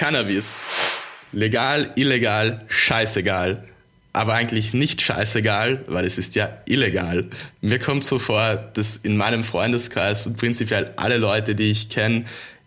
Cannabis. 0.00 0.64
Legal, 1.30 1.92
illegal, 1.94 2.64
scheißegal. 2.68 3.62
Aber 4.14 4.32
eigentlich 4.32 4.72
nicht 4.72 5.02
scheißegal, 5.02 5.84
weil 5.88 6.06
es 6.06 6.16
ist 6.16 6.36
ja 6.36 6.48
illegal. 6.64 7.26
Mir 7.60 7.78
kommt 7.78 8.04
so 8.04 8.18
vor, 8.18 8.54
dass 8.72 8.96
in 8.96 9.18
meinem 9.18 9.44
Freundeskreis 9.44 10.26
und 10.26 10.38
prinzipiell 10.38 10.94
alle 10.96 11.18
Leute, 11.18 11.54
die 11.54 11.70
ich 11.70 11.90
kenne, 11.90 12.24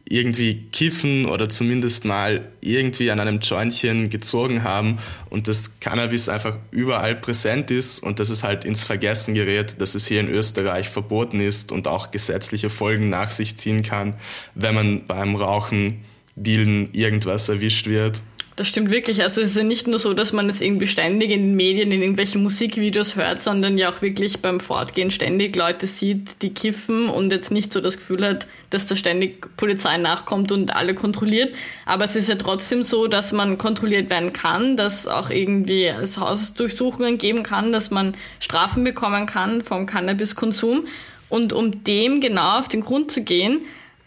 irgendwie 0.08 0.68
kiffen 0.72 1.26
oder 1.26 1.50
zumindest 1.50 2.06
mal 2.06 2.42
irgendwie 2.62 3.09
an 3.09 3.20
einem 3.20 3.40
Jointchen 3.40 4.12
gezogen 4.12 4.64
haben 4.64 5.00
und 5.31 5.48
dass 5.48 5.80
Cannabis 5.80 6.30
einfach 6.30 6.58
überall 6.70 7.16
präsent 7.16 7.72
ist 7.72 7.98
und 7.98 8.20
dass 8.20 8.30
es 8.30 8.44
halt 8.44 8.64
ins 8.64 8.84
Vergessen 8.84 9.34
gerät, 9.34 9.81
dass 9.81 9.95
es 9.95 10.06
hier 10.06 10.20
in 10.20 10.30
Österreich 10.30 10.88
verboten 10.88 11.40
ist 11.40 11.72
und 11.72 11.88
auch 11.88 12.12
gesetzliche 12.12 12.70
Folgen 12.70 13.09
nach 13.09 13.31
sich 13.31 13.58
ziehen 13.58 13.81
kann, 13.81 14.14
wenn 14.54 14.76
man 14.76 15.08
beim 15.08 15.36
Rauchen, 15.36 16.06
Dealen 16.36 16.89
irgendwas 16.94 17.50
erwischt 17.50 17.88
wird. 17.88 18.22
Das 18.56 18.67
stimmt 18.67 18.92
wirklich. 18.92 19.23
Also 19.23 19.42
es 19.42 19.52
ist 19.52 19.58
ja 19.58 19.64
nicht 19.64 19.88
nur 19.88 19.98
so, 19.98 20.14
dass 20.14 20.31
man 20.31 20.48
es 20.48 20.62
irgendwie 20.62 20.86
ständig 20.86 21.31
in 21.31 21.48
den 21.48 21.56
Medien, 21.56 21.92
in 21.92 22.02
irgendwelchen 22.02 22.44
Musikvideos 22.44 23.16
hört, 23.16 23.42
sondern 23.42 23.80
ja 23.80 23.89
auch 23.89 24.03
wirklich 24.03 24.42
beim 24.42 24.59
Fortgehen 24.59 25.09
ständig 25.09 25.56
Leute 25.56 25.88
sieht, 25.88 26.44
die 26.44 26.54
kiffen 26.54 27.09
und 27.09 27.31
jetzt 27.31 27.50
nicht 27.50 27.73
so 27.73 27.81
das 27.81 27.98
Gefühl 27.98 28.23
hat, 28.23 28.45
dass 28.70 28.86
da 28.86 28.95
ständig 28.95 29.48
Polizei 29.58 29.98
nachkommt 29.98 30.52
und 30.52 30.76
alle 30.76 30.94
kontrolliert. 30.94 31.56
Aber 31.88 32.06
es 32.06 32.16
ist 32.16 32.30
ja 32.30 32.36
trotzdem 32.36 32.84
so, 32.84 33.08
dass 33.08 33.31
man 33.31 33.58
kontrolliert 33.58 34.11
werden 34.11 34.34
kann, 34.34 34.78
dass 34.78 35.08
auch 35.08 35.31
irgendwie 35.31 35.86
es 35.86 36.20
Hausdurchsuchungen 36.20 37.17
geben 37.17 37.42
kann, 37.42 37.72
dass 37.72 37.89
man 37.89 38.14
Strafen 38.39 38.84
bekommen 38.84 39.26
kann 39.26 39.64
vom 39.64 39.88
Cannabiskonsum. 39.88 40.86
Und 41.28 41.54
um 41.54 41.84
dem 41.84 42.22
genau 42.22 42.59
auf 42.59 42.67
den 42.67 42.81
Grund 42.81 43.09
zu 43.09 43.23
gehen, 43.23 43.61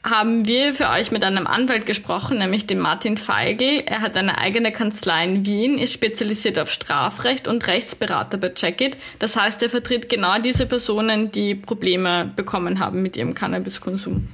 haben 0.08 0.46
wir 0.46 0.72
für 0.72 0.88
euch 0.90 1.10
mit 1.10 1.24
einem 1.24 1.46
Anwalt 1.46 1.84
gesprochen, 1.84 2.38
nämlich 2.38 2.66
dem 2.66 2.78
Martin 2.78 3.18
Feigl. 3.18 3.82
Er 3.86 4.00
hat 4.00 4.16
eine 4.16 4.38
eigene 4.38 4.70
Kanzlei 4.70 5.24
in 5.24 5.46
Wien, 5.46 5.78
ist 5.78 5.92
spezialisiert 5.92 6.58
auf 6.58 6.70
Strafrecht 6.70 7.48
und 7.48 7.66
Rechtsberater 7.66 8.38
bei 8.38 8.50
Checkit. 8.50 8.96
Das 9.18 9.36
heißt, 9.36 9.62
er 9.62 9.70
vertritt 9.70 10.08
genau 10.08 10.38
diese 10.38 10.66
Personen, 10.66 11.32
die 11.32 11.54
Probleme 11.54 12.30
bekommen 12.36 12.78
haben 12.78 13.02
mit 13.02 13.16
ihrem 13.16 13.34
Cannabiskonsum. 13.34 14.28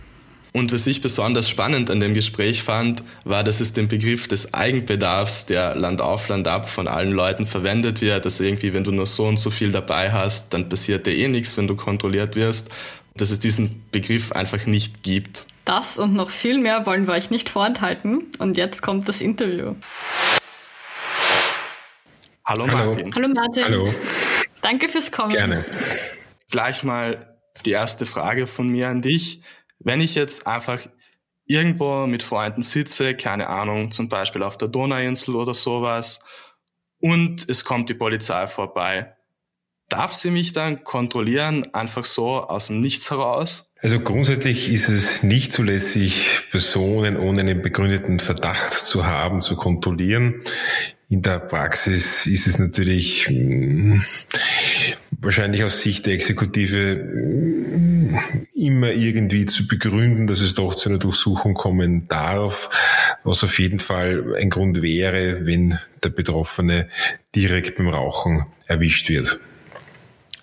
Und 0.55 0.71
was 0.71 0.87
ich 0.87 1.01
besonders 1.01 1.49
spannend 1.49 1.91
an 1.91 2.01
dem 2.01 2.13
Gespräch 2.13 2.63
fand, 2.63 3.03
war, 3.25 3.43
dass 3.43 3.61
es 3.61 3.73
den 3.73 3.89
Begriff 3.89 4.29
des 4.29 4.53
Eigenbedarfs, 4.53 5.47
der 5.47 5.75
Land 5.75 6.03
auf, 6.03 6.29
Land 6.29 6.47
ab 6.47 6.69
von 6.69 6.87
allen 6.87 7.13
Leuten 7.13 7.47
verwendet 7.47 8.03
wird. 8.03 8.27
Also 8.27 8.45
irgendwie, 8.45 8.75
wenn 8.75 8.85
du 8.85 8.93
nur 8.93 9.07
so 9.07 9.25
und 9.25 9.39
so 9.39 9.49
viel 9.49 9.73
dabei 9.73 10.13
hast, 10.13 10.53
dann 10.53 10.69
passiert 10.69 11.07
dir 11.07 11.15
eh 11.15 11.29
nichts, 11.29 11.57
wenn 11.57 11.69
du 11.69 11.75
kontrolliert 11.75 12.37
wirst. 12.37 12.71
Dass 13.17 13.31
es 13.31 13.41
diesen 13.41 13.83
Begriff 13.91 14.33
einfach 14.33 14.67
nicht 14.67 15.03
gibt. 15.03 15.47
Das 15.75 15.99
und 15.99 16.13
noch 16.13 16.29
viel 16.29 16.59
mehr 16.59 16.85
wollen 16.85 17.07
wir 17.07 17.15
euch 17.15 17.31
nicht 17.31 17.49
vorenthalten. 17.49 18.31
Und 18.39 18.59
jetzt 18.59 18.83
kommt 18.83 19.09
das 19.09 19.23
Interview. 19.23 19.75
Hallo, 22.45 22.67
Hallo. 22.67 22.91
Martin. 22.91 23.15
Hallo 23.15 23.29
Martin. 23.29 23.65
Hallo. 23.65 23.95
Danke 24.61 24.91
fürs 24.91 25.11
Kommen. 25.11 25.33
Gerne. 25.33 25.65
Gleich 26.51 26.83
mal 26.83 27.39
die 27.65 27.71
erste 27.71 28.05
Frage 28.05 28.47
von 28.47 28.69
mir 28.69 28.91
an 28.91 29.01
dich. 29.01 29.41
Wenn 29.79 30.03
ich 30.03 30.15
jetzt 30.15 30.47
einfach 30.47 30.79
irgendwo 31.47 32.07
mit 32.07 32.23
Freunden 32.23 32.63
sitze, 32.63 33.17
keine 33.17 33.47
Ahnung, 33.47 33.93
zum 33.93 34.11
Beispiel 34.11 34.43
auf 34.43 34.59
der 34.59 34.69
Donauinsel 34.69 35.35
oder 35.37 35.55
sowas, 35.55 36.23
und 36.99 37.49
es 37.49 37.65
kommt 37.65 37.89
die 37.89 37.95
Polizei 37.95 38.47
vorbei, 38.47 39.17
darf 39.89 40.13
sie 40.13 40.33
mich 40.33 40.53
dann 40.53 40.85
kontrollieren, 40.85 41.73
einfach 41.73 42.05
so 42.05 42.43
aus 42.43 42.67
dem 42.67 42.83
Nichts 42.83 43.11
heraus? 43.11 43.72
Also 43.83 43.99
grundsätzlich 43.99 44.73
ist 44.73 44.89
es 44.89 45.25
nicht 45.25 45.53
zulässig, 45.53 46.43
Personen 46.53 47.17
ohne 47.17 47.41
einen 47.41 47.63
begründeten 47.63 48.21
Verdacht 48.21 48.73
zu 48.73 49.07
haben, 49.07 49.43
zu 49.43 49.57
kontrollieren. 49.57 50.43
In 51.09 51.23
der 51.23 51.41
Praxis 51.41 52.27
ist 52.27 52.47
es 52.47 52.61
natürlich 52.61 53.27
hm, 53.27 54.05
wahrscheinlich 55.11 55.65
aus 55.65 55.83
Sicht 55.83 56.07
der 56.07 56.15
Exekutive 56.15 56.93
hm, 56.93 58.19
immer 58.55 58.93
irgendwie 58.93 59.47
zu 59.47 59.67
begründen, 59.67 60.29
dass 60.29 60.43
es 60.43 60.55
doch 60.55 60.77
zu 60.77 60.89
einer 60.89 60.99
Durchsuchung 60.99 61.55
kommen 61.55 62.07
darf, 62.07 62.71
was 63.25 63.43
auf 63.43 63.59
jeden 63.59 63.81
Fall 63.81 64.37
ein 64.37 64.49
Grund 64.49 64.81
wäre, 64.81 65.45
wenn 65.45 65.77
der 66.05 66.11
Betroffene 66.11 66.89
direkt 67.35 67.79
beim 67.79 67.89
Rauchen 67.89 68.47
erwischt 68.69 69.09
wird. 69.09 69.41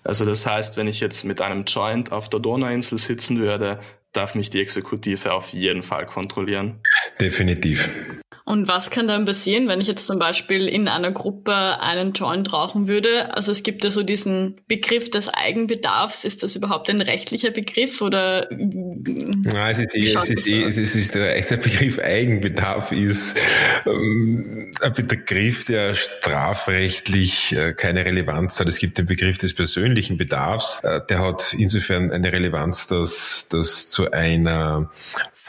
Also 0.03 0.25
das 0.25 0.45
heißt, 0.45 0.77
wenn 0.77 0.87
ich 0.87 0.99
jetzt 0.99 1.23
mit 1.23 1.41
einem 1.41 1.65
Joint 1.65 2.11
auf 2.11 2.29
der 2.29 2.39
Donauinsel 2.39 2.97
sitzen 2.97 3.39
würde, 3.39 3.79
darf 4.13 4.35
mich 4.35 4.49
die 4.49 4.59
Exekutive 4.61 5.33
auf 5.33 5.49
jeden 5.49 5.83
Fall 5.83 6.05
kontrollieren. 6.05 6.79
Definitiv. 7.19 7.89
Und 8.49 8.67
was 8.67 8.89
kann 8.89 9.05
dann 9.05 9.25
passieren, 9.25 9.67
wenn 9.67 9.79
ich 9.79 9.85
jetzt 9.85 10.07
zum 10.07 10.17
Beispiel 10.17 10.67
in 10.67 10.87
einer 10.87 11.11
Gruppe 11.11 11.53
einen 11.81 12.13
Joint 12.13 12.51
rauchen 12.51 12.87
würde? 12.87 13.35
Also 13.35 13.51
es 13.51 13.61
gibt 13.61 13.83
ja 13.83 13.91
so 13.91 14.01
diesen 14.01 14.55
Begriff 14.67 15.11
des 15.11 15.29
Eigenbedarfs. 15.29 16.25
Ist 16.25 16.41
das 16.41 16.55
überhaupt 16.55 16.89
ein 16.89 16.99
rechtlicher 16.99 17.51
Begriff 17.51 18.01
oder? 18.01 18.47
Nein, 18.49 19.71
es 19.73 19.77
ist, 19.77 19.95
eh, 19.95 20.13
es 20.15 20.29
ist, 20.31 20.47
eh, 20.47 20.63
es 20.63 20.95
ist 20.95 21.13
der 21.13 21.37
echte 21.37 21.57
Begriff 21.57 21.99
Eigenbedarf 21.99 22.91
ist 22.91 23.37
ähm, 23.85 24.71
ein 24.81 24.93
Begriff, 24.93 25.65
der 25.65 25.93
strafrechtlich 25.93 27.55
äh, 27.55 27.73
keine 27.73 28.03
Relevanz 28.03 28.59
hat. 28.59 28.67
Es 28.67 28.79
gibt 28.79 28.97
den 28.97 29.05
Begriff 29.05 29.37
des 29.37 29.53
persönlichen 29.53 30.17
Bedarfs. 30.17 30.79
Äh, 30.81 31.01
der 31.07 31.19
hat 31.19 31.53
insofern 31.55 32.11
eine 32.11 32.33
Relevanz, 32.33 32.87
dass 32.87 33.45
das 33.47 33.91
zu 33.91 34.09
einer 34.09 34.89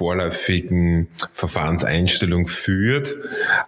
vorläufigen 0.01 1.09
Verfahrenseinstellung 1.35 2.47
führt, 2.47 3.19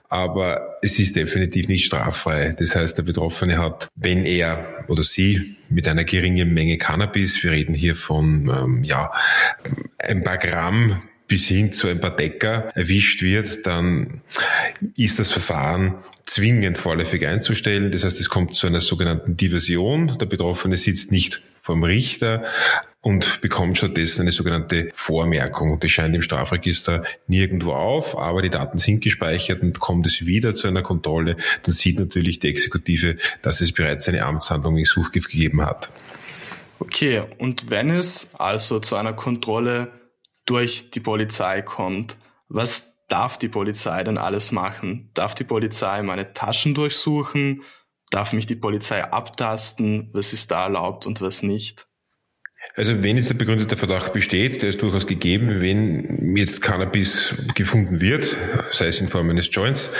aber 0.09 0.79
es 0.81 0.99
ist 0.99 1.15
definitiv 1.15 1.69
nicht 1.69 1.85
straffrei. 1.85 2.55
Das 2.59 2.75
heißt, 2.75 2.97
der 2.97 3.03
Betroffene 3.03 3.59
hat, 3.59 3.89
wenn 3.97 4.25
er 4.25 4.65
oder 4.89 5.03
sie 5.03 5.57
mit 5.69 5.87
einer 5.87 6.05
geringen 6.05 6.55
Menge 6.55 6.79
Cannabis, 6.79 7.43
wir 7.43 7.51
reden 7.51 7.75
hier 7.75 7.95
von 7.95 8.49
ähm, 8.49 8.83
ja 8.83 9.13
ein 9.99 10.25
paar 10.25 10.39
Gramm 10.39 11.03
bis 11.29 11.49
hin 11.49 11.71
zu 11.71 11.89
ein 11.89 12.01
paar 12.01 12.17
Decker 12.17 12.71
erwischt 12.75 13.21
wird, 13.21 13.67
dann 13.67 14.23
ist 14.97 15.19
das 15.19 15.33
Verfahren 15.33 15.97
zwingend 16.25 16.79
vorläufig 16.79 17.27
einzustellen. 17.27 17.93
Das 17.93 18.05
heißt, 18.05 18.19
es 18.19 18.31
kommt 18.31 18.55
zu 18.55 18.67
einer 18.67 18.81
sogenannten 18.81 19.37
Diversion. 19.37 20.17
Der 20.19 20.27
Betroffene 20.27 20.79
sitzt 20.79 21.13
nicht 21.13 21.43
vom 21.61 21.85
Richter, 21.85 22.45
und 23.03 23.41
bekommt 23.41 23.79
stattdessen 23.79 24.23
eine 24.23 24.33
sogenannte 24.33 24.91
Vormerkung. 24.95 25.79
Das 25.81 25.91
scheint 25.91 26.15
im 26.15 26.23
Strafregister 26.23 27.05
nirgendwo 27.27 27.73
auf, 27.73 28.17
aber 28.17 28.43
die 28.43 28.51
Daten 28.51 28.79
sind 28.79 29.03
gespeichert 29.03 29.63
und 29.63 29.81
kommt 29.81 30.07
es 30.07 30.25
wieder 30.25 30.55
zu 30.55 30.69
einer 30.69 30.83
Kontrolle, 30.83 31.37
dann 31.65 31.73
sieht 31.73 31.99
natürlich 31.99 32.39
die 32.39 32.49
Exekutive, 32.49 33.17
dass 33.43 33.61
es 33.61 33.73
bereits 33.73 34.09
eine 34.09 34.25
Amtshandlung 34.25 34.79
in 34.79 34.85
Suchgift 34.85 35.29
gegeben 35.29 35.67
hat. 35.67 35.93
Okay, 36.79 37.23
und 37.39 37.71
wenn 37.71 37.91
es 37.91 38.35
also 38.37 38.81
zu 38.81 38.97
einer 38.97 39.13
Kontrolle 39.13 39.93
durch 40.47 40.91
die 40.91 41.01
Polizei 41.01 41.63
kommt, 41.63 42.17
was 42.49 43.05
darf 43.09 43.39
die 43.39 43.49
Polizei 43.49 44.03
denn 44.05 44.19
alles 44.19 44.53
machen? 44.53 45.11
Darf 45.15 45.35
die 45.35 45.45
Polizei 45.45 46.03
meine 46.03 46.33
Taschen 46.33 46.75
durchsuchen? 46.75 47.63
Darf 48.11 48.33
mich 48.33 48.47
die 48.47 48.57
Polizei 48.57 49.05
abtasten? 49.05 50.11
Was 50.13 50.33
ist 50.33 50.51
da 50.51 50.65
erlaubt 50.65 51.07
und 51.07 51.21
was 51.21 51.43
nicht? 51.43 51.87
Also 52.75 53.03
wenn 53.03 53.19
jetzt 53.19 53.29
der 53.29 53.35
begründete 53.35 53.77
Verdacht 53.77 54.15
besteht, 54.15 54.63
der 54.63 54.71
ist 54.71 54.81
durchaus 54.81 55.07
gegeben, 55.07 55.61
wenn 55.61 56.37
jetzt 56.37 56.63
Cannabis 56.63 57.35
gefunden 57.55 58.01
wird, 58.01 58.35
sei 58.71 58.87
es 58.87 58.99
in 58.99 59.09
Form 59.09 59.29
eines 59.29 59.51
Joints, 59.53 59.91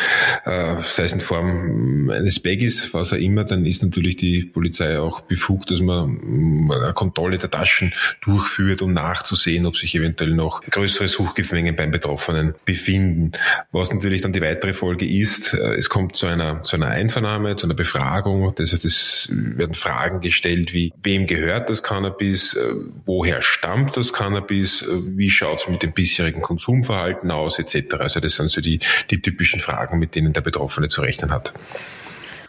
äh, 0.47 0.77
sei 0.83 1.05
es 1.05 1.13
in 1.13 1.21
Form 1.21 2.09
eines 2.11 2.41
Baggies, 2.41 2.95
was 2.95 3.13
auch 3.13 3.19
immer, 3.19 3.45
dann 3.45 3.67
ist 3.67 3.83
natürlich 3.83 4.17
die 4.17 4.45
Polizei 4.45 4.99
auch 4.99 5.21
befugt, 5.21 5.71
dass 5.71 5.81
man 5.81 6.71
eine 6.73 6.95
Kontrolle 6.95 7.37
der 7.37 7.51
Taschen 7.51 7.93
durchführt, 8.23 8.81
um 8.81 8.95
nachzusehen, 8.95 9.67
ob 9.67 9.77
sich 9.77 9.95
eventuell 9.95 10.31
noch 10.31 10.63
größere 10.63 11.09
Suchgiftmengen 11.09 11.77
beim 11.77 11.91
Betroffenen 11.91 12.55
befinden. 12.65 13.33
Was 13.71 13.93
natürlich 13.93 14.23
dann 14.23 14.33
die 14.33 14.41
weitere 14.41 14.73
Folge 14.73 15.05
ist, 15.05 15.53
äh, 15.53 15.75
es 15.75 15.91
kommt 15.91 16.17
zu 16.17 16.27
einer, 16.27 16.63
zu 16.63 16.77
einer 16.77 16.89
Einvernahme, 16.89 17.57
zu 17.57 17.67
einer 17.67 17.75
Befragung. 17.75 18.51
Das 18.57 18.73
heißt, 18.73 18.87
es 18.87 19.29
werden 19.31 19.75
Fragen 19.75 20.23
gestellt 20.23 20.73
wie, 20.73 20.91
wem 21.03 21.27
gehört 21.27 21.69
das 21.69 21.83
Cannabis? 21.83 22.52
Cannabis, 22.53 22.55
äh, 22.55 22.75
woher 23.05 23.43
stammt 23.43 23.97
das 23.97 24.13
Cannabis, 24.13 24.83
äh, 24.83 24.87
wie 25.17 25.31
schaut 25.31 25.61
es 25.61 25.69
mit 25.69 25.83
dem 25.83 25.93
bisherigen 25.93 26.41
Konsumverhalten 26.41 27.31
aus, 27.31 27.59
etc. 27.59 27.95
Also 27.99 28.21
das 28.21 28.37
sind 28.37 28.51
so 28.51 28.61
die, 28.61 28.81
die 29.11 29.21
typischen 29.21 29.61
Fragen, 29.61 29.99
mit 29.99 30.15
denen 30.15 30.33
der 30.33 30.41
Betroffene 30.41 30.89
zu 30.89 31.01
rechnen 31.03 31.31
hat. 31.31 31.53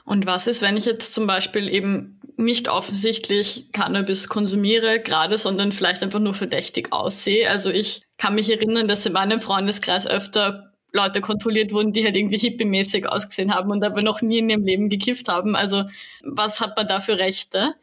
Und 0.06 0.26
was 0.26 0.48
ist, 0.48 0.62
wenn 0.62 0.76
ich 0.76 0.86
jetzt 0.86 1.14
zum 1.14 1.28
Beispiel 1.28 1.70
eben 1.70 2.20
nicht 2.36 2.68
offensichtlich 2.68 3.70
Cannabis 3.72 4.28
konsumiere, 4.28 5.00
gerade, 5.00 5.38
sondern 5.38 5.72
vielleicht 5.72 6.04
einfach 6.04 6.20
nur 6.20 6.34
verdächtig 6.34 6.92
aussehe? 6.92 7.50
Also 7.50 7.70
ich 7.70 8.02
kann 8.18 8.36
mich 8.36 8.50
erinnern, 8.50 8.88
dass 8.88 9.06
in 9.06 9.14
meinem 9.14 9.40
Freundeskreis 9.40 10.06
öfter 10.06 10.74
Leute 10.92 11.22
kontrolliert 11.22 11.72
wurden, 11.72 11.94
die 11.94 12.04
halt 12.04 12.18
irgendwie 12.18 12.38
hippie-mäßig 12.38 13.08
ausgesehen 13.08 13.56
haben 13.56 13.72
und 13.72 13.84
aber 13.84 14.02
noch 14.02 14.22
nie 14.22 14.40
in 14.40 14.50
ihrem 14.50 14.64
Leben 14.64 14.90
gekifft 14.90 15.28
haben. 15.28 15.56
Also 15.56 15.86
was 16.22 16.60
hat 16.60 16.76
man 16.76 16.88
da 16.88 17.00
für 17.00 17.18
Rechte? 17.18 17.74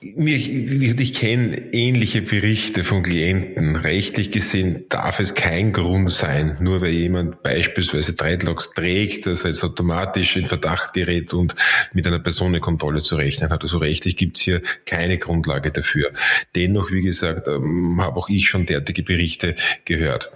Ich, 0.00 0.52
ich 0.52 1.14
kenne 1.14 1.72
ähnliche 1.72 2.22
Berichte 2.22 2.84
von 2.84 3.02
Klienten. 3.02 3.74
Rechtlich 3.74 4.30
gesehen 4.30 4.84
darf 4.88 5.18
es 5.18 5.34
kein 5.34 5.72
Grund 5.72 6.10
sein, 6.10 6.56
nur 6.60 6.80
weil 6.80 6.90
jemand 6.90 7.42
beispielsweise 7.42 8.12
Dreadlocks 8.12 8.70
trägt, 8.74 9.26
dass 9.26 9.42
er 9.44 9.50
jetzt 9.50 9.64
automatisch 9.64 10.36
in 10.36 10.46
Verdacht 10.46 10.92
gerät 10.92 11.34
und 11.34 11.56
mit 11.94 12.06
einer 12.06 12.20
Personenkontrolle 12.20 13.00
zu 13.00 13.16
rechnen 13.16 13.50
hat. 13.50 13.62
Also 13.62 13.78
rechtlich 13.78 14.16
gibt 14.16 14.36
es 14.36 14.44
hier 14.44 14.62
keine 14.86 15.18
Grundlage 15.18 15.72
dafür. 15.72 16.12
Dennoch, 16.54 16.92
wie 16.92 17.02
gesagt, 17.02 17.48
ähm, 17.48 18.00
habe 18.00 18.18
auch 18.18 18.28
ich 18.28 18.46
schon 18.46 18.66
derartige 18.66 19.02
Berichte 19.02 19.56
gehört. 19.84 20.30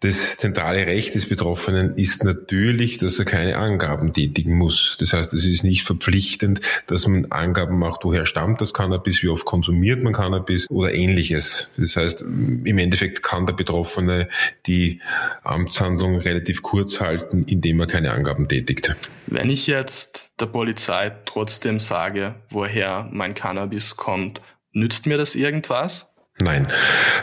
Das 0.00 0.36
zentrale 0.36 0.86
Recht 0.86 1.14
des 1.14 1.28
Betroffenen 1.28 1.94
ist 1.96 2.24
natürlich, 2.24 2.98
dass 2.98 3.18
er 3.18 3.24
keine 3.24 3.56
Angaben 3.56 4.12
tätigen 4.12 4.56
muss. 4.56 4.96
Das 5.00 5.12
heißt, 5.12 5.34
es 5.34 5.44
ist 5.44 5.64
nicht 5.64 5.82
verpflichtend, 5.82 6.60
dass 6.86 7.06
man 7.06 7.26
Angaben 7.30 7.78
macht, 7.78 8.04
woher 8.04 8.26
stammt 8.26 8.60
das 8.60 8.72
Cannabis, 8.74 9.22
wie 9.22 9.28
oft 9.28 9.44
konsumiert 9.44 10.02
man 10.02 10.12
Cannabis 10.12 10.68
oder 10.70 10.92
ähnliches. 10.92 11.70
Das 11.76 11.96
heißt, 11.96 12.22
im 12.22 12.78
Endeffekt 12.78 13.22
kann 13.22 13.46
der 13.46 13.54
Betroffene 13.54 14.28
die 14.66 15.00
Amtshandlung 15.42 16.18
relativ 16.18 16.62
kurz 16.62 17.00
halten, 17.00 17.44
indem 17.48 17.80
er 17.80 17.86
keine 17.86 18.12
Angaben 18.12 18.48
tätigt. 18.48 18.94
Wenn 19.26 19.50
ich 19.50 19.66
jetzt 19.66 20.30
der 20.40 20.46
Polizei 20.46 21.12
trotzdem 21.26 21.80
sage, 21.80 22.34
woher 22.50 23.08
mein 23.12 23.34
Cannabis 23.34 23.96
kommt, 23.96 24.40
nützt 24.72 25.06
mir 25.06 25.18
das 25.18 25.34
irgendwas? 25.34 26.14
Nein. 26.40 26.68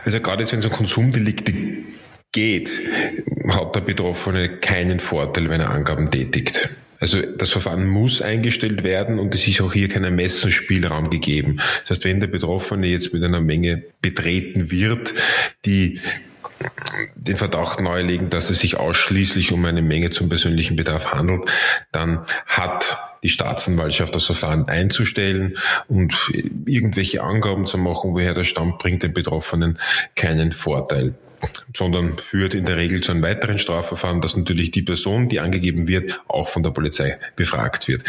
Also 0.04 0.20
gerade 0.20 0.50
wenn 0.52 0.60
es 0.60 0.66
um 0.66 0.72
Konsumdelikte 0.72 1.54
geht, 2.36 2.70
hat 3.48 3.76
der 3.76 3.80
Betroffene 3.80 4.58
keinen 4.58 5.00
Vorteil, 5.00 5.50
wenn 5.50 5.62
er 5.62 5.70
Angaben 5.70 6.12
tätigt. 6.12 6.70
Also 7.00 7.22
das 7.22 7.52
Verfahren 7.52 7.88
muss 7.88 8.22
eingestellt 8.22 8.84
werden 8.84 9.20
und 9.20 9.34
es 9.34 9.48
ist 9.48 9.62
auch 9.62 9.72
hier 9.72 9.88
kein 9.88 10.04
Ermessensspielraum 10.04 11.10
gegeben. 11.10 11.58
Das 11.82 11.92
heißt, 11.92 12.04
wenn 12.04 12.20
der 12.20 12.28
Betroffene 12.28 12.88
jetzt 12.88 13.14
mit 13.14 13.24
einer 13.24 13.40
Menge 13.40 13.84
betreten 14.02 14.70
wird, 14.70 15.14
die 15.66 16.02
den 17.16 17.38
Verdacht 17.38 17.80
neulegen, 17.80 18.30
dass 18.30 18.50
es 18.50 18.60
sich 18.60 18.78
ausschließlich 18.78 19.54
um 19.54 19.64
eine 19.64 19.82
Menge 19.82 20.10
zum 20.10 20.28
persönlichen 20.28 20.76
Bedarf 20.76 21.14
handelt, 21.14 21.50
dann 21.92 22.26
hat 22.48 22.98
die 23.24 23.30
Staatsanwaltschaft 23.30 24.14
das 24.14 24.26
Verfahren 24.26 24.68
einzustellen 24.68 25.58
und 25.88 26.14
irgendwelche 26.66 27.24
Angaben 27.24 27.66
zu 27.66 27.78
machen, 27.78 28.12
woher 28.14 28.34
der 28.34 28.44
stammt, 28.44 28.78
bringt 28.78 29.04
den 29.04 29.14
Betroffenen 29.14 29.80
keinen 30.16 30.52
Vorteil 30.52 31.16
sondern 31.76 32.18
führt 32.18 32.54
in 32.54 32.66
der 32.66 32.78
Regel 32.78 33.02
zu 33.02 33.12
einem 33.12 33.24
weiteren 33.24 33.60
Strafverfahren, 33.60 34.22
dass 34.22 34.36
natürlich 34.36 34.72
die 34.72 34.82
Person, 34.82 35.30
die 35.30 35.40
angegeben 35.40 35.88
wird, 35.88 36.22
auch 36.28 36.48
von 36.48 36.64
der 36.64 36.72
Polizei 36.72 37.18
befragt 37.36 37.88
wird. 37.88 38.04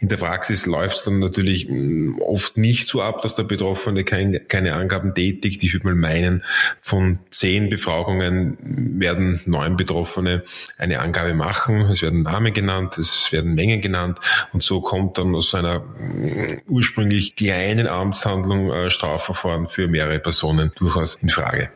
In 0.00 0.08
der 0.08 0.16
Praxis 0.16 0.66
läuft 0.66 0.98
es 0.98 1.04
dann 1.04 1.18
natürlich 1.18 1.68
mm, 1.68 2.20
oft 2.20 2.56
nicht 2.56 2.88
so 2.88 3.02
ab, 3.02 3.22
dass 3.22 3.34
der 3.34 3.44
Betroffene 3.44 4.04
kein, 4.04 4.40
keine 4.48 4.74
Angaben 4.74 5.14
tätigt. 5.14 5.62
Ich 5.62 5.72
würde 5.72 5.86
mal 5.86 5.94
meinen, 5.94 6.44
von 6.80 7.18
zehn 7.30 7.70
Befragungen 7.70 8.56
werden 9.00 9.40
neun 9.46 9.76
Betroffene 9.76 10.44
eine 10.78 11.00
Angabe 11.00 11.34
machen. 11.34 11.80
Es 11.82 12.02
werden 12.02 12.22
Namen 12.22 12.52
genannt, 12.52 12.98
es 12.98 13.32
werden 13.32 13.54
Mengen 13.54 13.80
genannt 13.80 14.18
und 14.52 14.62
so 14.62 14.80
kommt 14.80 15.18
dann 15.18 15.34
aus 15.34 15.54
einer 15.54 15.80
mm, 15.80 16.62
ursprünglich 16.68 17.36
kleinen 17.36 17.86
Amtshandlung 17.86 18.72
äh, 18.72 18.90
Strafverfahren 18.90 19.68
für 19.68 19.88
mehrere 19.88 20.18
Personen 20.18 20.72
durchaus 20.76 21.16
in 21.16 21.28
Frage. 21.28 21.70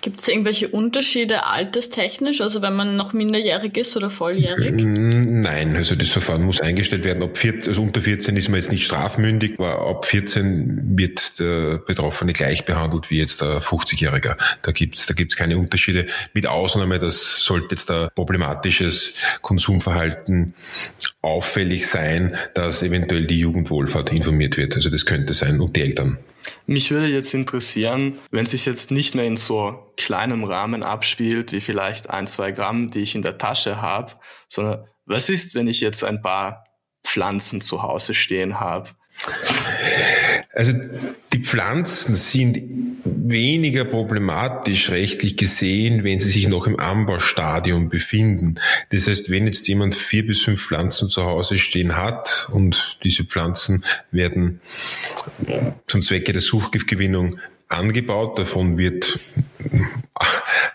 Gibt 0.00 0.20
es 0.20 0.28
irgendwelche 0.28 0.68
Unterschiede 0.68 1.46
alterstechnisch, 1.46 2.40
also 2.40 2.62
wenn 2.62 2.76
man 2.76 2.96
noch 2.96 3.12
minderjährig 3.12 3.76
ist 3.76 3.96
oder 3.96 4.10
volljährig? 4.10 4.72
Nein, 4.76 5.74
also 5.76 5.96
das 5.96 6.08
Verfahren 6.08 6.44
muss 6.44 6.60
eingestellt 6.60 7.04
werden. 7.04 7.22
Ab 7.22 7.36
14, 7.36 7.70
also 7.70 7.82
unter 7.82 8.00
14 8.00 8.36
ist 8.36 8.48
man 8.48 8.60
jetzt 8.60 8.70
nicht 8.70 8.86
strafmündig, 8.86 9.58
aber 9.58 9.86
ab 9.88 10.06
14 10.06 10.96
wird 10.96 11.40
der 11.40 11.78
Betroffene 11.78 12.32
gleich 12.32 12.64
behandelt 12.64 13.10
wie 13.10 13.18
jetzt 13.18 13.40
der 13.40 13.60
50-Jährige. 13.60 14.36
Da 14.62 14.72
gibt's 14.72 15.06
da 15.06 15.14
gibt's 15.14 15.36
keine 15.36 15.58
Unterschiede, 15.58 16.06
mit 16.32 16.46
Ausnahme, 16.46 16.98
dass 16.98 17.40
sollte 17.40 17.74
jetzt 17.74 17.90
da 17.90 18.08
problematisches 18.14 19.14
Konsumverhalten 19.42 20.54
auffällig 21.22 21.88
sein, 21.88 22.36
dass 22.54 22.82
eventuell 22.82 23.26
die 23.26 23.40
Jugendwohlfahrt 23.40 24.12
informiert 24.12 24.56
wird. 24.56 24.76
Also 24.76 24.90
das 24.90 25.06
könnte 25.06 25.34
sein 25.34 25.60
und 25.60 25.74
die 25.74 25.82
Eltern. 25.82 26.18
Mich 26.70 26.90
würde 26.90 27.06
jetzt 27.06 27.32
interessieren, 27.32 28.18
wenn 28.30 28.44
es 28.44 28.50
sich 28.50 28.66
jetzt 28.66 28.90
nicht 28.90 29.14
mehr 29.14 29.24
in 29.24 29.38
so 29.38 29.90
kleinem 29.96 30.44
Rahmen 30.44 30.82
abspielt, 30.82 31.50
wie 31.52 31.62
vielleicht 31.62 32.10
ein, 32.10 32.26
zwei 32.26 32.52
Gramm, 32.52 32.90
die 32.90 32.98
ich 32.98 33.14
in 33.14 33.22
der 33.22 33.38
Tasche 33.38 33.80
habe, 33.80 34.12
sondern 34.48 34.86
was 35.06 35.30
ist, 35.30 35.54
wenn 35.54 35.66
ich 35.66 35.80
jetzt 35.80 36.04
ein 36.04 36.20
paar 36.20 36.66
Pflanzen 37.02 37.62
zu 37.62 37.82
Hause 37.82 38.14
stehen 38.14 38.60
habe? 38.60 38.90
Also 40.52 40.74
die 41.32 41.42
Pflanzen 41.42 42.14
sind 42.14 42.58
weniger 43.26 43.84
problematisch 43.84 44.90
rechtlich 44.90 45.36
gesehen, 45.36 46.04
wenn 46.04 46.20
sie 46.20 46.30
sich 46.30 46.48
noch 46.48 46.66
im 46.66 46.78
Anbaustadium 46.78 47.88
befinden. 47.88 48.56
Das 48.90 49.08
heißt, 49.08 49.30
wenn 49.30 49.46
jetzt 49.46 49.66
jemand 49.68 49.94
vier 49.94 50.26
bis 50.26 50.42
fünf 50.42 50.66
Pflanzen 50.66 51.08
zu 51.08 51.24
Hause 51.24 51.58
stehen 51.58 51.96
hat 51.96 52.48
und 52.52 52.98
diese 53.02 53.24
Pflanzen 53.24 53.84
werden 54.10 54.60
zum 55.86 56.02
Zwecke 56.02 56.32
der 56.32 56.42
Suchgiftgewinnung 56.42 57.38
angebaut, 57.68 58.38
davon 58.38 58.78
wird 58.78 59.18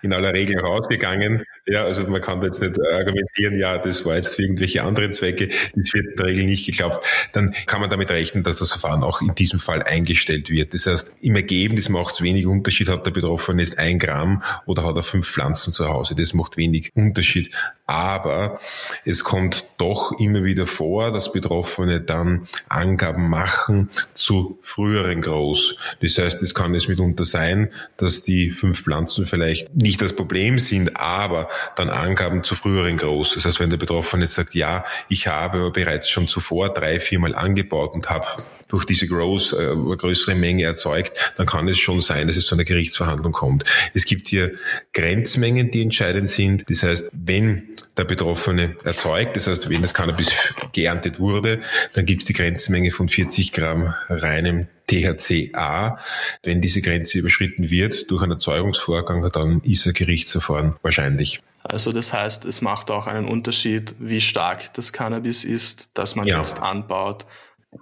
in 0.01 0.13
aller 0.13 0.33
Regel 0.33 0.59
rausgegangen. 0.59 1.43
Ja, 1.65 1.85
also 1.85 2.03
man 2.07 2.21
kann 2.21 2.41
da 2.41 2.47
jetzt 2.47 2.61
nicht 2.61 2.75
argumentieren, 2.91 3.57
ja, 3.57 3.77
das 3.77 4.05
war 4.05 4.15
jetzt 4.15 4.35
für 4.35 4.41
irgendwelche 4.41 4.83
anderen 4.83 5.13
Zwecke, 5.13 5.47
das 5.75 5.93
wird 5.93 6.07
in 6.07 6.15
der 6.17 6.25
Regel 6.25 6.45
nicht 6.45 6.65
geglaubt. 6.65 7.05
Dann 7.31 7.53
kann 7.65 7.81
man 7.81 7.89
damit 7.89 8.11
rechnen, 8.11 8.43
dass 8.43 8.57
das 8.57 8.71
Verfahren 8.71 9.03
auch 9.03 9.21
in 9.21 9.33
diesem 9.35 9.59
Fall 9.59 9.81
eingestellt 9.81 10.49
wird. 10.49 10.73
Das 10.73 10.87
heißt, 10.87 11.13
im 11.21 11.35
Ergebnis 11.35 11.89
macht 11.89 12.15
es 12.15 12.21
wenig 12.21 12.45
Unterschied, 12.45 12.89
hat 12.89 13.05
der 13.05 13.11
Betroffene 13.11 13.61
jetzt 13.61 13.79
ein 13.79 13.99
Gramm 13.99 14.43
oder 14.65 14.83
hat 14.83 14.95
er 14.95 15.03
fünf 15.03 15.29
Pflanzen 15.29 15.71
zu 15.71 15.87
Hause. 15.87 16.15
Das 16.15 16.33
macht 16.33 16.57
wenig 16.57 16.91
Unterschied. 16.95 17.51
Aber 17.85 18.59
es 19.03 19.23
kommt 19.23 19.67
doch 19.77 20.13
immer 20.19 20.43
wieder 20.43 20.65
vor, 20.65 21.11
dass 21.11 21.33
Betroffene 21.33 21.99
dann 21.99 22.47
Angaben 22.69 23.29
machen 23.29 23.89
zu 24.13 24.57
früheren 24.61 25.21
Groß. 25.21 25.75
Das 26.01 26.17
heißt, 26.17 26.41
es 26.41 26.55
kann 26.55 26.73
es 26.75 26.87
mitunter 26.87 27.25
sein, 27.25 27.71
dass 27.97 28.23
die 28.23 28.51
fünf 28.51 28.83
Pflanzen 28.83 29.25
vielleicht 29.33 29.73
nicht 29.73 29.99
das 29.99 30.13
Problem 30.15 30.59
sind, 30.59 30.95
aber 30.95 31.49
dann 31.75 31.89
Angaben 31.89 32.43
zu 32.43 32.53
früheren 32.53 32.97
Groß. 32.97 33.33
Das 33.33 33.45
heißt, 33.45 33.59
wenn 33.59 33.71
der 33.71 33.77
Betroffene 33.77 34.25
jetzt 34.25 34.35
sagt, 34.35 34.53
ja, 34.53 34.85
ich 35.09 35.25
habe 35.25 35.71
bereits 35.71 36.07
schon 36.07 36.27
zuvor 36.27 36.71
drei, 36.71 36.99
viermal 36.99 37.33
angebaut 37.33 37.95
und 37.95 38.11
habe 38.11 38.27
durch 38.73 38.85
diese 38.85 39.07
Grows 39.07 39.53
äh, 39.53 39.69
eine 39.69 39.95
größere 39.95 40.33
Menge 40.33 40.63
erzeugt, 40.63 41.33
dann 41.37 41.45
kann 41.45 41.67
es 41.67 41.77
schon 41.77 42.01
sein, 42.01 42.25
dass 42.25 42.37
es 42.37 42.47
zu 42.47 42.55
einer 42.55 42.63
Gerichtsverhandlung 42.63 43.31
kommt. 43.31 43.65
Es 43.93 44.03
gibt 44.03 44.27
hier 44.29 44.51
Grenzmengen, 44.93 45.69
die 45.69 45.83
entscheidend 45.83 46.27
sind. 46.27 46.65
Das 46.67 46.81
heißt, 46.81 47.11
wenn 47.13 47.69
der 47.95 48.05
Betroffene 48.05 48.75
erzeugt, 48.83 49.37
das 49.37 49.45
heißt, 49.45 49.69
wenn 49.69 49.83
das 49.83 49.93
Cannabis 49.93 50.31
geerntet 50.71 51.19
wurde, 51.19 51.61
dann 51.93 52.07
gibt 52.07 52.23
es 52.23 52.25
die 52.25 52.33
Grenzmenge 52.33 52.89
von 52.89 53.07
40 53.09 53.53
Gramm 53.53 53.93
reinem 54.09 54.65
THCA. 54.87 55.99
Wenn 56.41 56.59
diese 56.59 56.81
Grenze 56.81 57.19
überschritten 57.19 57.69
wird 57.69 58.09
durch 58.09 58.23
einen 58.23 58.31
Erzeugungsvorgang, 58.31 59.29
dann 59.31 59.61
ist 59.61 59.85
ein 59.85 59.93
Gerichtsverfahren 59.93 60.77
wahrscheinlich. 60.81 61.41
Also 61.61 61.91
das 61.91 62.11
heißt, 62.11 62.45
es 62.45 62.61
macht 62.61 62.89
auch 62.89 63.05
einen 63.05 63.27
Unterschied, 63.27 63.93
wie 63.99 64.19
stark 64.19 64.73
das 64.73 64.91
Cannabis 64.93 65.43
ist, 65.43 65.89
das 65.93 66.15
man 66.15 66.25
ja. 66.25 66.39
jetzt 66.39 66.59
anbaut 66.59 67.27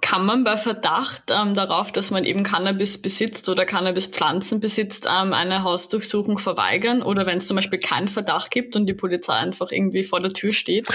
kann 0.00 0.24
man 0.24 0.44
bei 0.44 0.56
Verdacht 0.56 1.24
ähm, 1.30 1.54
darauf, 1.54 1.92
dass 1.92 2.10
man 2.10 2.24
eben 2.24 2.42
Cannabis 2.42 3.00
besitzt 3.00 3.48
oder 3.48 3.64
Cannabispflanzen 3.64 4.60
besitzt, 4.60 5.06
ähm, 5.06 5.32
eine 5.32 5.64
Hausdurchsuchung 5.64 6.38
verweigern? 6.38 7.02
Oder 7.02 7.26
wenn 7.26 7.38
es 7.38 7.46
zum 7.46 7.56
Beispiel 7.56 7.78
keinen 7.78 8.08
Verdacht 8.08 8.50
gibt 8.50 8.74
und 8.74 8.86
die 8.86 8.94
Polizei 8.94 9.34
einfach 9.34 9.70
irgendwie 9.70 10.04
vor 10.04 10.20
der 10.20 10.32
Tür 10.32 10.52
steht? 10.52 10.88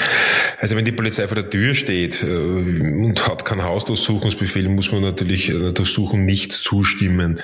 Also 0.59 0.75
wenn 0.75 0.85
die 0.85 0.91
Polizei 0.91 1.27
vor 1.27 1.35
der 1.35 1.49
Tür 1.49 1.75
steht 1.75 2.23
äh, 2.23 2.27
und 2.27 3.27
hat 3.27 3.45
keinen 3.45 3.63
Hausdurchsuchungsbefehl, 3.63 4.67
muss 4.69 4.91
man 4.91 5.01
natürlich 5.01 5.53
einer 5.53 5.73
Durchsuchung 5.73 6.25
nicht 6.25 6.51
zustimmen. 6.51 7.39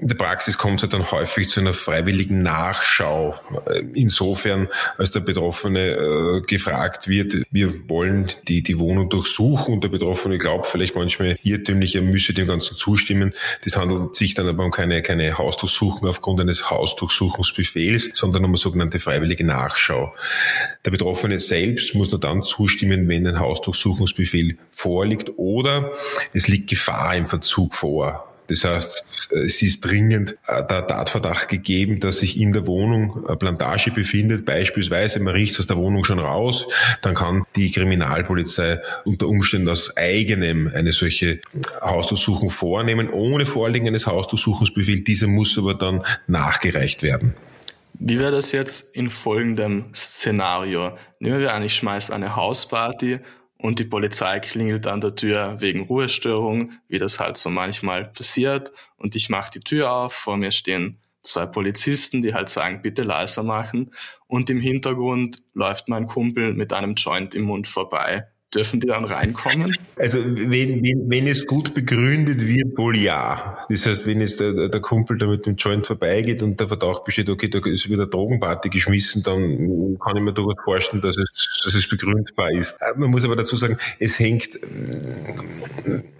In 0.00 0.08
der 0.08 0.16
Praxis 0.16 0.58
kommt 0.58 0.76
es 0.76 0.82
halt 0.82 0.92
dann 0.92 1.10
häufig 1.10 1.48
zu 1.48 1.60
einer 1.60 1.72
freiwilligen 1.72 2.42
Nachschau. 2.42 3.36
Äh, 3.66 3.84
insofern, 3.94 4.68
als 4.98 5.12
der 5.12 5.20
Betroffene 5.20 5.92
äh, 5.92 6.40
gefragt 6.42 7.08
wird, 7.08 7.36
wir 7.50 7.88
wollen 7.88 8.30
die, 8.48 8.62
die 8.62 8.78
Wohnung 8.78 9.08
durchsuchen 9.08 9.74
und 9.74 9.84
der 9.84 9.88
Betroffene 9.88 10.36
glaubt 10.38 10.66
vielleicht, 10.66 10.89
vielleicht 10.90 11.18
manchmal 11.18 11.36
irrtümlich, 11.42 11.94
er 11.94 12.02
müsse 12.02 12.34
dem 12.34 12.46
Ganzen 12.46 12.76
zustimmen. 12.76 13.32
Das 13.64 13.76
handelt 13.76 14.14
sich 14.14 14.34
dann 14.34 14.48
aber 14.48 14.64
um 14.64 14.70
keine, 14.70 15.02
keine 15.02 15.38
Hausdurchsuchung 15.38 16.08
aufgrund 16.08 16.40
eines 16.40 16.70
Hausdurchsuchungsbefehls, 16.70 18.10
sondern 18.14 18.44
um 18.44 18.50
eine 18.50 18.58
sogenannte 18.58 18.98
freiwillige 18.98 19.44
Nachschau. 19.44 20.14
Der 20.84 20.90
Betroffene 20.90 21.40
selbst 21.40 21.94
muss 21.94 22.10
nur 22.10 22.20
dann 22.20 22.42
zustimmen, 22.42 23.08
wenn 23.08 23.26
ein 23.26 23.40
Hausdurchsuchungsbefehl 23.40 24.58
vorliegt 24.70 25.32
oder 25.36 25.92
es 26.32 26.48
liegt 26.48 26.70
Gefahr 26.70 27.16
im 27.16 27.26
Verzug 27.26 27.74
vor. 27.74 28.29
Das 28.50 28.64
heißt, 28.64 29.04
es 29.30 29.62
ist 29.62 29.80
dringend 29.84 30.36
äh, 30.48 30.64
der 30.66 30.86
Tatverdacht 30.86 31.48
gegeben, 31.48 32.00
dass 32.00 32.18
sich 32.18 32.38
in 32.38 32.52
der 32.52 32.66
Wohnung 32.66 33.24
eine 33.26 33.36
Plantage 33.36 33.92
befindet. 33.92 34.44
Beispielsweise, 34.44 35.20
man 35.20 35.34
riecht 35.34 35.58
aus 35.60 35.68
der 35.68 35.76
Wohnung 35.76 36.04
schon 36.04 36.18
raus, 36.18 36.66
dann 37.00 37.14
kann 37.14 37.44
die 37.54 37.70
Kriminalpolizei 37.70 38.80
unter 39.04 39.28
Umständen 39.28 39.68
aus 39.68 39.96
eigenem 39.96 40.68
eine 40.74 40.92
solche 40.92 41.40
Hausdurchsuchung 41.80 42.50
vornehmen, 42.50 43.08
ohne 43.08 43.46
Vorliegen 43.46 43.86
eines 43.86 44.08
Hausdurchsuchungsbefehls. 44.08 45.04
Dieser 45.04 45.28
muss 45.28 45.56
aber 45.56 45.74
dann 45.74 46.02
nachgereicht 46.26 47.04
werden. 47.04 47.34
Wie 47.94 48.18
wäre 48.18 48.32
das 48.32 48.50
jetzt 48.50 48.96
in 48.96 49.10
folgendem 49.10 49.84
Szenario? 49.94 50.96
Nehmen 51.20 51.38
wir 51.38 51.54
an, 51.54 51.62
ich 51.62 51.74
schmeiße 51.74 52.12
eine 52.12 52.34
Hausparty 52.34 53.18
und 53.62 53.78
die 53.78 53.84
Polizei 53.84 54.40
klingelt 54.40 54.86
an 54.86 55.00
der 55.00 55.14
Tür 55.14 55.60
wegen 55.60 55.82
Ruhestörung, 55.82 56.72
wie 56.88 56.98
das 56.98 57.20
halt 57.20 57.36
so 57.36 57.50
manchmal 57.50 58.06
passiert. 58.06 58.72
Und 58.96 59.16
ich 59.16 59.28
mache 59.28 59.50
die 59.52 59.60
Tür 59.60 59.92
auf, 59.92 60.14
vor 60.14 60.36
mir 60.36 60.52
stehen 60.52 60.98
zwei 61.22 61.46
Polizisten, 61.46 62.22
die 62.22 62.32
halt 62.32 62.48
sagen, 62.48 62.82
bitte 62.82 63.02
leiser 63.02 63.42
machen. 63.42 63.92
Und 64.26 64.48
im 64.48 64.60
Hintergrund 64.60 65.42
läuft 65.52 65.88
mein 65.88 66.06
Kumpel 66.06 66.54
mit 66.54 66.72
einem 66.72 66.94
Joint 66.94 67.34
im 67.34 67.44
Mund 67.44 67.68
vorbei 67.68 68.26
dürfen 68.54 68.80
die 68.80 68.86
dann 68.88 69.04
reinkommen? 69.04 69.76
Also 69.96 70.18
wenn, 70.24 70.82
wenn, 70.82 71.04
wenn 71.08 71.26
es 71.26 71.46
gut 71.46 71.72
begründet 71.72 72.46
wird, 72.46 72.76
wohl 72.76 72.96
ja. 72.96 73.58
Das 73.68 73.86
heißt, 73.86 74.06
wenn 74.06 74.20
jetzt 74.20 74.40
der, 74.40 74.68
der 74.68 74.80
Kumpel 74.80 75.18
da 75.18 75.26
mit 75.26 75.46
dem 75.46 75.54
Joint 75.54 75.86
vorbeigeht 75.86 76.42
und 76.42 76.58
der 76.58 76.66
Verdacht 76.66 77.04
besteht, 77.04 77.28
okay, 77.28 77.48
da 77.48 77.60
ist 77.64 77.88
wieder 77.88 78.06
Drogenparty 78.06 78.68
geschmissen, 78.68 79.22
dann 79.22 79.98
kann 80.04 80.16
ich 80.16 80.22
mir 80.22 80.32
durchaus 80.32 80.64
vorstellen, 80.64 81.02
dass 81.02 81.16
es, 81.16 81.60
dass 81.64 81.74
es 81.74 81.88
begründbar 81.88 82.50
ist. 82.50 82.78
Man 82.96 83.10
muss 83.10 83.24
aber 83.24 83.36
dazu 83.36 83.54
sagen, 83.56 83.78
es 83.98 84.18
hängt 84.18 84.58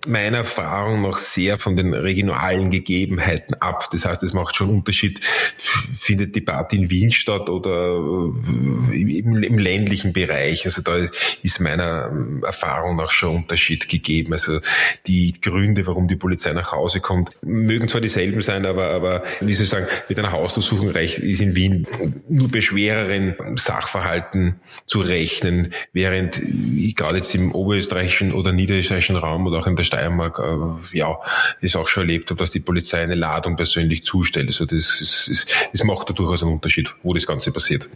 meiner 0.06 0.38
Erfahrung 0.38 1.02
nach 1.02 1.18
sehr 1.18 1.58
von 1.58 1.76
den 1.76 1.94
regionalen 1.94 2.70
Gegebenheiten 2.70 3.54
ab. 3.54 3.88
Das 3.90 4.04
heißt, 4.04 4.22
es 4.22 4.32
macht 4.34 4.54
schon 4.54 4.70
Unterschied, 4.70 5.24
findet 5.24 6.36
die 6.36 6.40
Party 6.40 6.76
in 6.76 6.90
Wien 6.90 7.10
statt 7.10 7.50
oder 7.50 7.96
im, 7.96 9.42
im 9.42 9.58
ländlichen 9.58 10.12
Bereich. 10.12 10.64
Also 10.64 10.82
da 10.82 10.96
ist 11.42 11.60
meiner 11.60 12.19
Erfahrung 12.42 12.96
nach 12.96 13.10
schon 13.10 13.36
Unterschied 13.36 13.88
gegeben. 13.88 14.32
Also 14.32 14.60
die 15.06 15.32
Gründe, 15.40 15.86
warum 15.86 16.08
die 16.08 16.16
Polizei 16.16 16.52
nach 16.52 16.72
Hause 16.72 17.00
kommt, 17.00 17.30
mögen 17.42 17.88
zwar 17.88 18.00
dieselben 18.00 18.40
sein, 18.40 18.66
aber, 18.66 18.90
aber 18.90 19.24
wie 19.40 19.52
soll 19.52 19.64
ich 19.64 19.70
sagen, 19.70 19.86
mit 20.08 20.18
einer 20.18 20.32
Hausdurchsuchung 20.32 20.90
ist 20.90 21.40
in 21.40 21.54
Wien 21.54 21.86
nur 22.28 22.48
bei 22.48 22.60
schwereren 22.60 23.34
Sachverhalten 23.56 24.60
zu 24.86 25.00
rechnen, 25.00 25.72
während 25.92 26.40
gerade 26.96 27.18
jetzt 27.18 27.34
im 27.34 27.52
oberösterreichischen 27.52 28.32
oder 28.32 28.52
niederösterreichischen 28.52 29.16
Raum 29.16 29.46
oder 29.46 29.60
auch 29.60 29.66
in 29.66 29.76
der 29.76 29.84
Steiermark, 29.84 30.38
äh, 30.38 30.96
ja, 30.96 31.18
es 31.60 31.76
auch 31.76 31.88
schon 31.88 32.04
erlebt 32.04 32.30
habe, 32.30 32.38
dass 32.38 32.50
die 32.50 32.60
Polizei 32.60 33.02
eine 33.02 33.14
Ladung 33.14 33.56
persönlich 33.56 34.04
zustellt. 34.04 34.48
Also 34.48 34.66
das, 34.66 34.98
das, 35.00 35.46
das 35.72 35.84
macht 35.84 36.08
da 36.08 36.14
durchaus 36.14 36.42
einen 36.42 36.52
Unterschied, 36.52 36.94
wo 37.02 37.14
das 37.14 37.26
Ganze 37.26 37.52
passiert. 37.52 37.88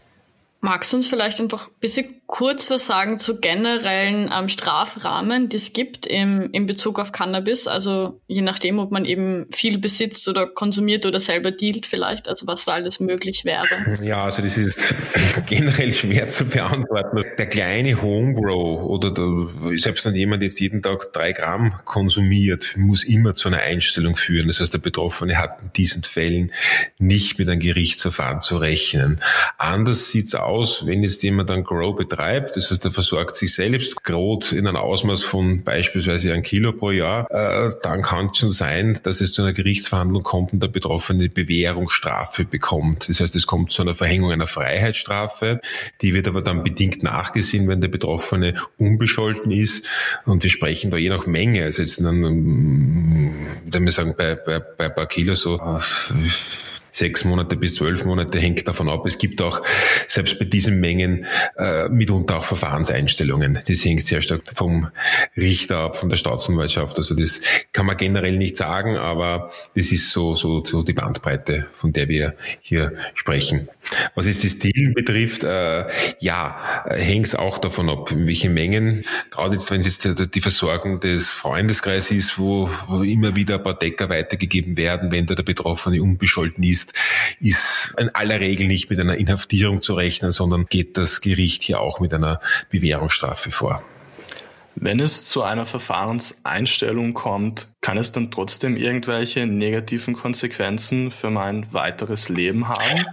Magst 0.64 0.94
du 0.94 0.96
uns 0.96 1.08
vielleicht 1.08 1.40
einfach 1.40 1.68
ein 1.68 1.74
bisschen 1.78 2.22
kurz 2.26 2.70
was 2.70 2.86
sagen 2.86 3.18
zu 3.18 3.38
generellen 3.38 4.30
ähm, 4.34 4.48
Strafrahmen, 4.48 5.50
die 5.50 5.56
es 5.56 5.74
gibt 5.74 6.06
im, 6.06 6.48
in 6.52 6.64
Bezug 6.64 6.98
auf 6.98 7.12
Cannabis? 7.12 7.66
Also 7.66 8.18
je 8.28 8.40
nachdem, 8.40 8.78
ob 8.78 8.90
man 8.90 9.04
eben 9.04 9.44
viel 9.52 9.76
besitzt 9.76 10.26
oder 10.26 10.46
konsumiert 10.46 11.04
oder 11.04 11.20
selber 11.20 11.50
dealt 11.50 11.84
vielleicht, 11.84 12.28
also 12.28 12.46
was 12.46 12.64
da 12.64 12.72
alles 12.72 12.98
möglich 12.98 13.44
wäre. 13.44 13.66
Ja, 14.02 14.24
also 14.24 14.40
das 14.40 14.56
ist 14.56 14.94
generell 15.46 15.92
schwer 15.92 16.30
zu 16.30 16.46
beantworten. 16.46 17.22
Der 17.36 17.46
kleine 17.46 18.00
Homegrow 18.00 18.82
oder 18.82 19.12
der, 19.12 19.76
selbst 19.76 20.06
wenn 20.06 20.14
jemand 20.14 20.42
jetzt 20.42 20.60
jeden 20.60 20.80
Tag 20.80 21.12
drei 21.12 21.32
Gramm 21.32 21.74
konsumiert, 21.84 22.74
muss 22.76 23.04
immer 23.04 23.34
zu 23.34 23.48
einer 23.48 23.60
Einstellung 23.60 24.16
führen. 24.16 24.46
Das 24.46 24.60
heißt, 24.60 24.72
der 24.72 24.78
Betroffene 24.78 25.36
hat 25.36 25.62
in 25.62 25.72
diesen 25.74 26.02
Fällen 26.02 26.52
nicht 26.98 27.38
mit 27.38 27.50
einem 27.50 27.60
Gerichtsverfahren 27.60 28.40
zu 28.40 28.56
rechnen. 28.56 29.20
Anders 29.58 30.10
sieht's 30.10 30.34
aus 30.34 30.53
aus, 30.54 30.86
wenn 30.86 31.02
jetzt 31.02 31.22
jemand 31.22 31.50
dann 31.50 31.64
Grow 31.64 31.94
betreibt, 31.96 32.56
das 32.56 32.70
heißt, 32.70 32.84
er 32.84 32.92
versorgt 32.92 33.36
sich 33.36 33.54
selbst 33.54 34.04
Grot 34.04 34.52
in 34.52 34.66
einem 34.66 34.76
Ausmaß 34.76 35.22
von 35.22 35.64
beispielsweise 35.64 36.32
ein 36.32 36.42
Kilo 36.42 36.72
pro 36.72 36.90
Jahr, 36.90 37.26
äh, 37.30 37.72
dann 37.82 38.02
kann 38.02 38.30
es 38.32 38.38
schon 38.38 38.50
sein, 38.50 38.98
dass 39.02 39.20
es 39.20 39.32
zu 39.32 39.42
einer 39.42 39.52
Gerichtsverhandlung 39.52 40.22
kommt 40.22 40.52
und 40.52 40.62
der 40.62 40.68
Betroffene 40.68 41.28
Bewährungsstrafe 41.28 42.44
bekommt. 42.44 43.08
Das 43.08 43.20
heißt, 43.20 43.34
es 43.34 43.46
kommt 43.46 43.72
zu 43.72 43.82
einer 43.82 43.94
Verhängung 43.94 44.30
einer 44.30 44.46
Freiheitsstrafe, 44.46 45.60
die 46.00 46.14
wird 46.14 46.28
aber 46.28 46.42
dann 46.42 46.62
bedingt 46.62 47.02
nachgesehen, 47.02 47.68
wenn 47.68 47.80
der 47.80 47.88
Betroffene 47.88 48.54
unbescholten 48.78 49.50
ist. 49.50 49.86
Und 50.24 50.42
wir 50.42 50.50
sprechen 50.50 50.90
da 50.90 50.96
je 50.96 51.08
nach 51.08 51.26
Menge, 51.26 51.64
also 51.64 51.82
jetzt 51.82 52.00
dann, 52.00 52.22
wenn 52.22 53.84
wir 53.84 53.92
sagen, 53.92 54.14
bei, 54.16 54.34
bei, 54.34 54.60
bei 54.60 54.88
paar 54.88 55.06
Kilo 55.06 55.34
so 55.34 55.60
sechs 56.94 57.24
Monate 57.24 57.56
bis 57.56 57.74
zwölf 57.74 58.04
Monate 58.04 58.38
hängt 58.38 58.66
davon 58.68 58.88
ab. 58.88 59.04
Es 59.04 59.18
gibt 59.18 59.42
auch 59.42 59.62
selbst 60.06 60.38
bei 60.38 60.44
diesen 60.44 60.78
Mengen 60.78 61.26
äh, 61.56 61.88
mitunter 61.88 62.38
auch 62.38 62.44
Verfahrenseinstellungen. 62.44 63.58
Das 63.66 63.84
hängt 63.84 64.04
sehr 64.04 64.22
stark 64.22 64.42
vom 64.52 64.88
Richter 65.36 65.78
ab, 65.78 65.96
von 65.96 66.08
der 66.08 66.16
Staatsanwaltschaft. 66.16 66.96
Also 66.96 67.16
das 67.16 67.40
kann 67.72 67.86
man 67.86 67.96
generell 67.96 68.38
nicht 68.38 68.56
sagen, 68.56 68.96
aber 68.96 69.50
das 69.74 69.90
ist 69.90 70.10
so, 70.10 70.36
so, 70.36 70.64
so 70.64 70.84
die 70.84 70.92
Bandbreite, 70.92 71.66
von 71.74 71.92
der 71.92 72.08
wir 72.08 72.34
hier 72.60 72.94
sprechen. 73.14 73.68
Was 74.14 74.26
jetzt 74.26 74.44
das 74.44 74.60
Dealen 74.60 74.94
betrifft, 74.94 75.42
äh, 75.42 75.86
ja, 76.20 76.84
hängt 76.86 77.26
es 77.26 77.34
auch 77.34 77.58
davon 77.58 77.90
ab, 77.90 78.12
welche 78.14 78.50
Mengen, 78.50 79.04
gerade 79.30 79.54
jetzt, 79.54 79.70
wenn 79.72 79.80
es 79.80 79.86
jetzt 79.86 80.34
die 80.34 80.40
Versorgung 80.40 81.00
des 81.00 81.30
Freundeskreises 81.30 82.12
ist, 82.12 82.38
wo, 82.38 82.70
wo 82.86 83.02
immer 83.02 83.34
wieder 83.34 83.56
ein 83.56 83.62
paar 83.64 83.78
Decker 83.78 84.08
weitergegeben 84.08 84.76
werden, 84.76 85.10
wenn 85.10 85.26
da 85.26 85.34
der 85.34 85.42
Betroffene 85.42 86.00
unbescholten 86.00 86.62
ist, 86.62 86.83
ist, 86.84 86.94
ist 87.40 87.94
in 87.98 88.10
aller 88.14 88.40
Regel 88.40 88.66
nicht 88.66 88.90
mit 88.90 89.00
einer 89.00 89.16
Inhaftierung 89.16 89.82
zu 89.82 89.94
rechnen, 89.94 90.32
sondern 90.32 90.66
geht 90.66 90.96
das 90.96 91.20
Gericht 91.20 91.62
hier 91.62 91.80
auch 91.80 92.00
mit 92.00 92.12
einer 92.12 92.40
Bewährungsstrafe 92.70 93.50
vor. 93.50 93.82
Wenn 94.76 94.98
es 94.98 95.24
zu 95.24 95.42
einer 95.44 95.66
Verfahrenseinstellung 95.66 97.14
kommt, 97.14 97.68
kann 97.80 97.96
es 97.96 98.10
dann 98.10 98.32
trotzdem 98.32 98.76
irgendwelche 98.76 99.46
negativen 99.46 100.14
Konsequenzen 100.14 101.12
für 101.12 101.30
mein 101.30 101.72
weiteres 101.72 102.28
Leben 102.28 102.66
haben? 102.66 103.04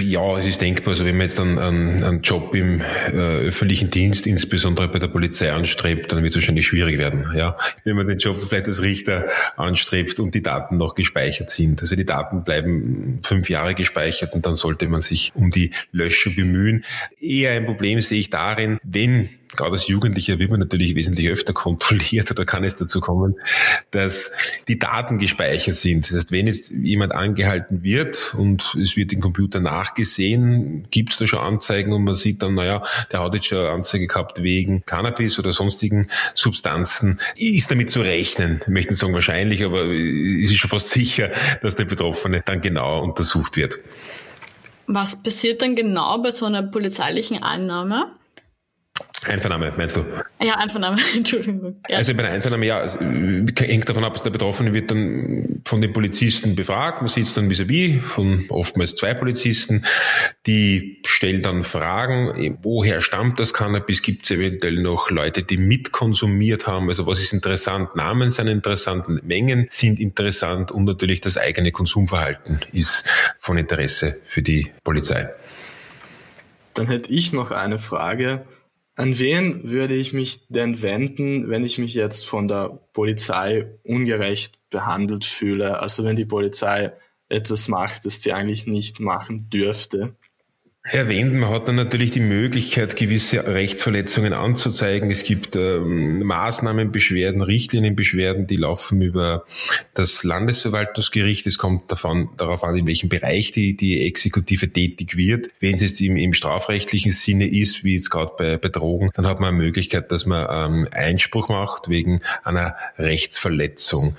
Ja, 0.00 0.38
es 0.38 0.46
ist 0.46 0.60
denkbar. 0.60 0.92
Also 0.92 1.04
wenn 1.04 1.16
man 1.16 1.26
jetzt 1.26 1.38
einen, 1.38 1.58
einen, 1.58 2.22
Job 2.22 2.54
im 2.54 2.80
äh, 2.80 3.12
öffentlichen 3.12 3.90
Dienst, 3.90 4.26
insbesondere 4.26 4.88
bei 4.88 4.98
der 4.98 5.08
Polizei 5.08 5.52
anstrebt, 5.52 6.12
dann 6.12 6.22
wird 6.22 6.30
es 6.30 6.36
wahrscheinlich 6.36 6.66
schwierig 6.66 6.98
werden. 6.98 7.26
Ja, 7.34 7.56
wenn 7.84 7.96
man 7.96 8.06
den 8.06 8.18
Job 8.18 8.40
vielleicht 8.40 8.68
als 8.68 8.82
Richter 8.82 9.26
anstrebt 9.56 10.20
und 10.20 10.34
die 10.34 10.42
Daten 10.42 10.76
noch 10.76 10.94
gespeichert 10.94 11.50
sind. 11.50 11.80
Also 11.80 11.96
die 11.96 12.06
Daten 12.06 12.44
bleiben 12.44 13.20
fünf 13.22 13.48
Jahre 13.48 13.74
gespeichert 13.74 14.34
und 14.34 14.46
dann 14.46 14.56
sollte 14.56 14.88
man 14.88 15.00
sich 15.00 15.32
um 15.34 15.50
die 15.50 15.70
Löschung 15.90 16.34
bemühen. 16.34 16.84
Eher 17.20 17.52
ein 17.52 17.66
Problem 17.66 18.00
sehe 18.00 18.20
ich 18.20 18.30
darin, 18.30 18.78
wenn 18.82 19.28
gerade 19.56 19.72
als 19.72 19.86
Jugendlicher 19.86 20.38
wird 20.38 20.50
man 20.50 20.60
natürlich 20.60 20.94
wesentlich 20.94 21.28
öfter 21.28 21.52
kontrolliert 21.62 22.30
oder 22.30 22.44
kann 22.44 22.64
es 22.64 22.76
dazu 22.76 23.00
kommen, 23.00 23.36
dass 23.90 24.32
die 24.68 24.78
Daten 24.78 25.18
gespeichert 25.18 25.76
sind. 25.76 26.06
Das 26.08 26.16
heißt, 26.16 26.32
wenn 26.32 26.46
jetzt 26.46 26.70
jemand 26.70 27.12
angehalten 27.12 27.82
wird 27.82 28.34
und 28.36 28.76
es 28.80 28.96
wird 28.96 29.12
im 29.12 29.20
Computer 29.20 29.60
nachgesehen, 29.60 30.86
gibt 30.90 31.12
es 31.12 31.18
da 31.18 31.26
schon 31.26 31.40
Anzeigen 31.40 31.92
und 31.92 32.04
man 32.04 32.14
sieht 32.14 32.42
dann, 32.42 32.54
naja, 32.54 32.82
der 33.10 33.22
hat 33.22 33.34
jetzt 33.34 33.46
schon 33.46 33.58
eine 33.58 33.70
Anzeige 33.70 34.06
gehabt 34.06 34.42
wegen 34.42 34.84
Cannabis 34.86 35.38
oder 35.38 35.52
sonstigen 35.52 36.08
Substanzen, 36.34 37.20
ist 37.36 37.70
damit 37.70 37.90
zu 37.90 38.00
rechnen. 38.00 38.60
Ich 38.62 38.68
möchte 38.68 38.92
nicht 38.92 39.00
sagen 39.00 39.14
wahrscheinlich, 39.14 39.64
aber 39.64 39.84
es 39.84 40.50
ist 40.50 40.56
schon 40.56 40.70
fast 40.70 40.88
sicher, 40.88 41.30
dass 41.62 41.76
der 41.76 41.84
Betroffene 41.84 42.42
dann 42.44 42.60
genauer 42.60 43.02
untersucht 43.02 43.56
wird. 43.56 43.78
Was 44.86 45.22
passiert 45.22 45.62
dann 45.62 45.76
genau 45.76 46.18
bei 46.18 46.32
so 46.32 46.46
einer 46.46 46.62
polizeilichen 46.62 47.42
Annahme? 47.42 48.12
Einvernahme, 49.24 49.72
meinst 49.76 49.94
du? 49.94 50.04
Ja, 50.42 50.56
Einvernahme, 50.56 51.00
Entschuldigung. 51.14 51.76
Ja. 51.88 51.98
Also 51.98 52.12
bei 52.14 52.22
der 52.22 52.32
Einvernahme, 52.32 52.66
ja, 52.66 52.84
hängt 53.58 53.88
davon 53.88 54.04
ab, 54.04 54.14
dass 54.14 54.24
der 54.24 54.30
Betroffene 54.30 54.74
wird 54.74 54.90
dann 54.90 55.62
von 55.64 55.80
den 55.80 55.92
Polizisten 55.92 56.56
befragt. 56.56 57.02
Man 57.02 57.08
sitzt 57.08 57.36
dann 57.36 57.48
vis-à-vis 57.48 57.94
-vis 57.94 58.00
von 58.00 58.44
oftmals 58.48 58.96
zwei 58.96 59.14
Polizisten. 59.14 59.84
Die 60.46 61.00
stellen 61.04 61.42
dann 61.42 61.62
Fragen, 61.62 62.58
woher 62.62 63.00
stammt 63.00 63.38
das 63.38 63.54
Cannabis? 63.54 64.02
Gibt 64.02 64.24
es 64.24 64.32
eventuell 64.32 64.80
noch 64.80 65.10
Leute, 65.10 65.44
die 65.44 65.56
mitkonsumiert 65.56 66.66
haben? 66.66 66.88
Also 66.88 67.06
was 67.06 67.20
ist 67.20 67.32
interessant? 67.32 67.94
Namen 67.94 68.30
sind 68.30 68.48
interessant, 68.48 69.22
Mengen 69.24 69.68
sind 69.70 70.00
interessant 70.00 70.72
und 70.72 70.84
natürlich 70.84 71.20
das 71.20 71.38
eigene 71.38 71.70
Konsumverhalten 71.70 72.58
ist 72.72 73.08
von 73.38 73.56
Interesse 73.56 74.20
für 74.24 74.42
die 74.42 74.72
Polizei. 74.82 75.30
Dann 76.74 76.88
hätte 76.88 77.12
ich 77.12 77.32
noch 77.32 77.50
eine 77.50 77.78
Frage 77.78 78.44
An 78.94 79.18
wen 79.18 79.70
würde 79.70 79.94
ich 79.94 80.12
mich 80.12 80.46
denn 80.48 80.82
wenden, 80.82 81.48
wenn 81.48 81.64
ich 81.64 81.78
mich 81.78 81.94
jetzt 81.94 82.28
von 82.28 82.46
der 82.46 82.68
Polizei 82.92 83.78
ungerecht 83.84 84.58
behandelt 84.68 85.24
fühle? 85.24 85.80
Also 85.80 86.04
wenn 86.04 86.16
die 86.16 86.26
Polizei 86.26 86.92
etwas 87.30 87.68
macht, 87.68 88.04
das 88.04 88.20
sie 88.22 88.32
eigentlich 88.34 88.66
nicht 88.66 89.00
machen 89.00 89.48
dürfte. 89.48 90.14
Herr 90.84 91.08
Wenden 91.08 91.48
hat 91.48 91.68
dann 91.68 91.76
natürlich 91.76 92.10
die 92.10 92.18
Möglichkeit, 92.18 92.96
gewisse 92.96 93.46
Rechtsverletzungen 93.46 94.32
anzuzeigen. 94.32 95.12
Es 95.12 95.22
gibt 95.22 95.54
ähm, 95.54 96.24
Maßnahmen, 96.24 96.90
Beschwerden, 96.90 97.40
Richtlinienbeschwerden, 97.40 98.48
die 98.48 98.56
laufen 98.56 99.00
über 99.00 99.44
das 99.94 100.24
Landesverwaltungsgericht. 100.24 101.46
Es 101.46 101.56
kommt 101.56 101.92
davon, 101.92 102.30
darauf 102.36 102.64
an, 102.64 102.74
in 102.74 102.88
welchem 102.88 103.08
Bereich 103.08 103.52
die, 103.52 103.76
die 103.76 104.04
Exekutive 104.04 104.72
tätig 104.72 105.16
wird. 105.16 105.50
Wenn 105.60 105.76
es 105.76 105.82
jetzt 105.82 106.00
im, 106.00 106.16
im 106.16 106.34
strafrechtlichen 106.34 107.12
Sinne 107.12 107.46
ist, 107.46 107.84
wie 107.84 107.94
jetzt 107.94 108.10
gerade 108.10 108.32
bei, 108.36 108.58
bei 108.58 108.68
Drogen, 108.68 109.10
dann 109.14 109.28
hat 109.28 109.38
man 109.38 109.50
eine 109.50 109.58
Möglichkeit, 109.58 110.10
dass 110.10 110.26
man 110.26 110.48
ähm, 110.50 110.88
Einspruch 110.90 111.48
macht 111.48 111.90
wegen 111.90 112.22
einer 112.42 112.74
Rechtsverletzung. 112.98 114.16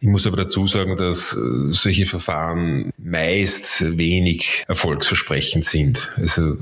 Ich 0.00 0.08
muss 0.08 0.26
aber 0.26 0.38
dazu 0.38 0.66
sagen, 0.66 0.96
dass 0.96 1.34
äh, 1.34 1.70
solche 1.70 2.04
Verfahren 2.04 2.90
meist 2.98 3.96
wenig 3.96 4.64
erfolgsversprechend 4.66 5.64
sind. 5.64 5.99
Also 6.16 6.58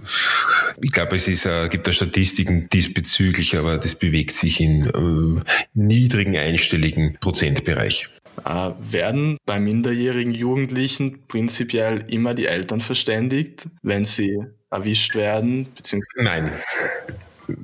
ich 0.80 0.92
glaube, 0.92 1.16
es 1.16 1.28
ist, 1.28 1.46
äh, 1.46 1.68
gibt 1.68 1.86
da 1.86 1.92
Statistiken 1.92 2.68
diesbezüglich, 2.70 3.56
aber 3.56 3.78
das 3.78 3.94
bewegt 3.94 4.32
sich 4.32 4.60
in 4.60 4.86
äh, 4.86 5.42
niedrigen 5.74 6.36
einstelligen 6.36 7.16
Prozentbereich. 7.20 8.08
Äh, 8.44 8.70
werden 8.80 9.38
bei 9.46 9.58
minderjährigen 9.58 10.34
Jugendlichen 10.34 11.26
prinzipiell 11.26 12.04
immer 12.08 12.34
die 12.34 12.46
Eltern 12.46 12.80
verständigt, 12.80 13.68
wenn 13.82 14.04
sie 14.04 14.38
erwischt 14.70 15.14
werden? 15.14 15.68
Beziehungsweise 15.74 16.24
Nein. 16.24 16.52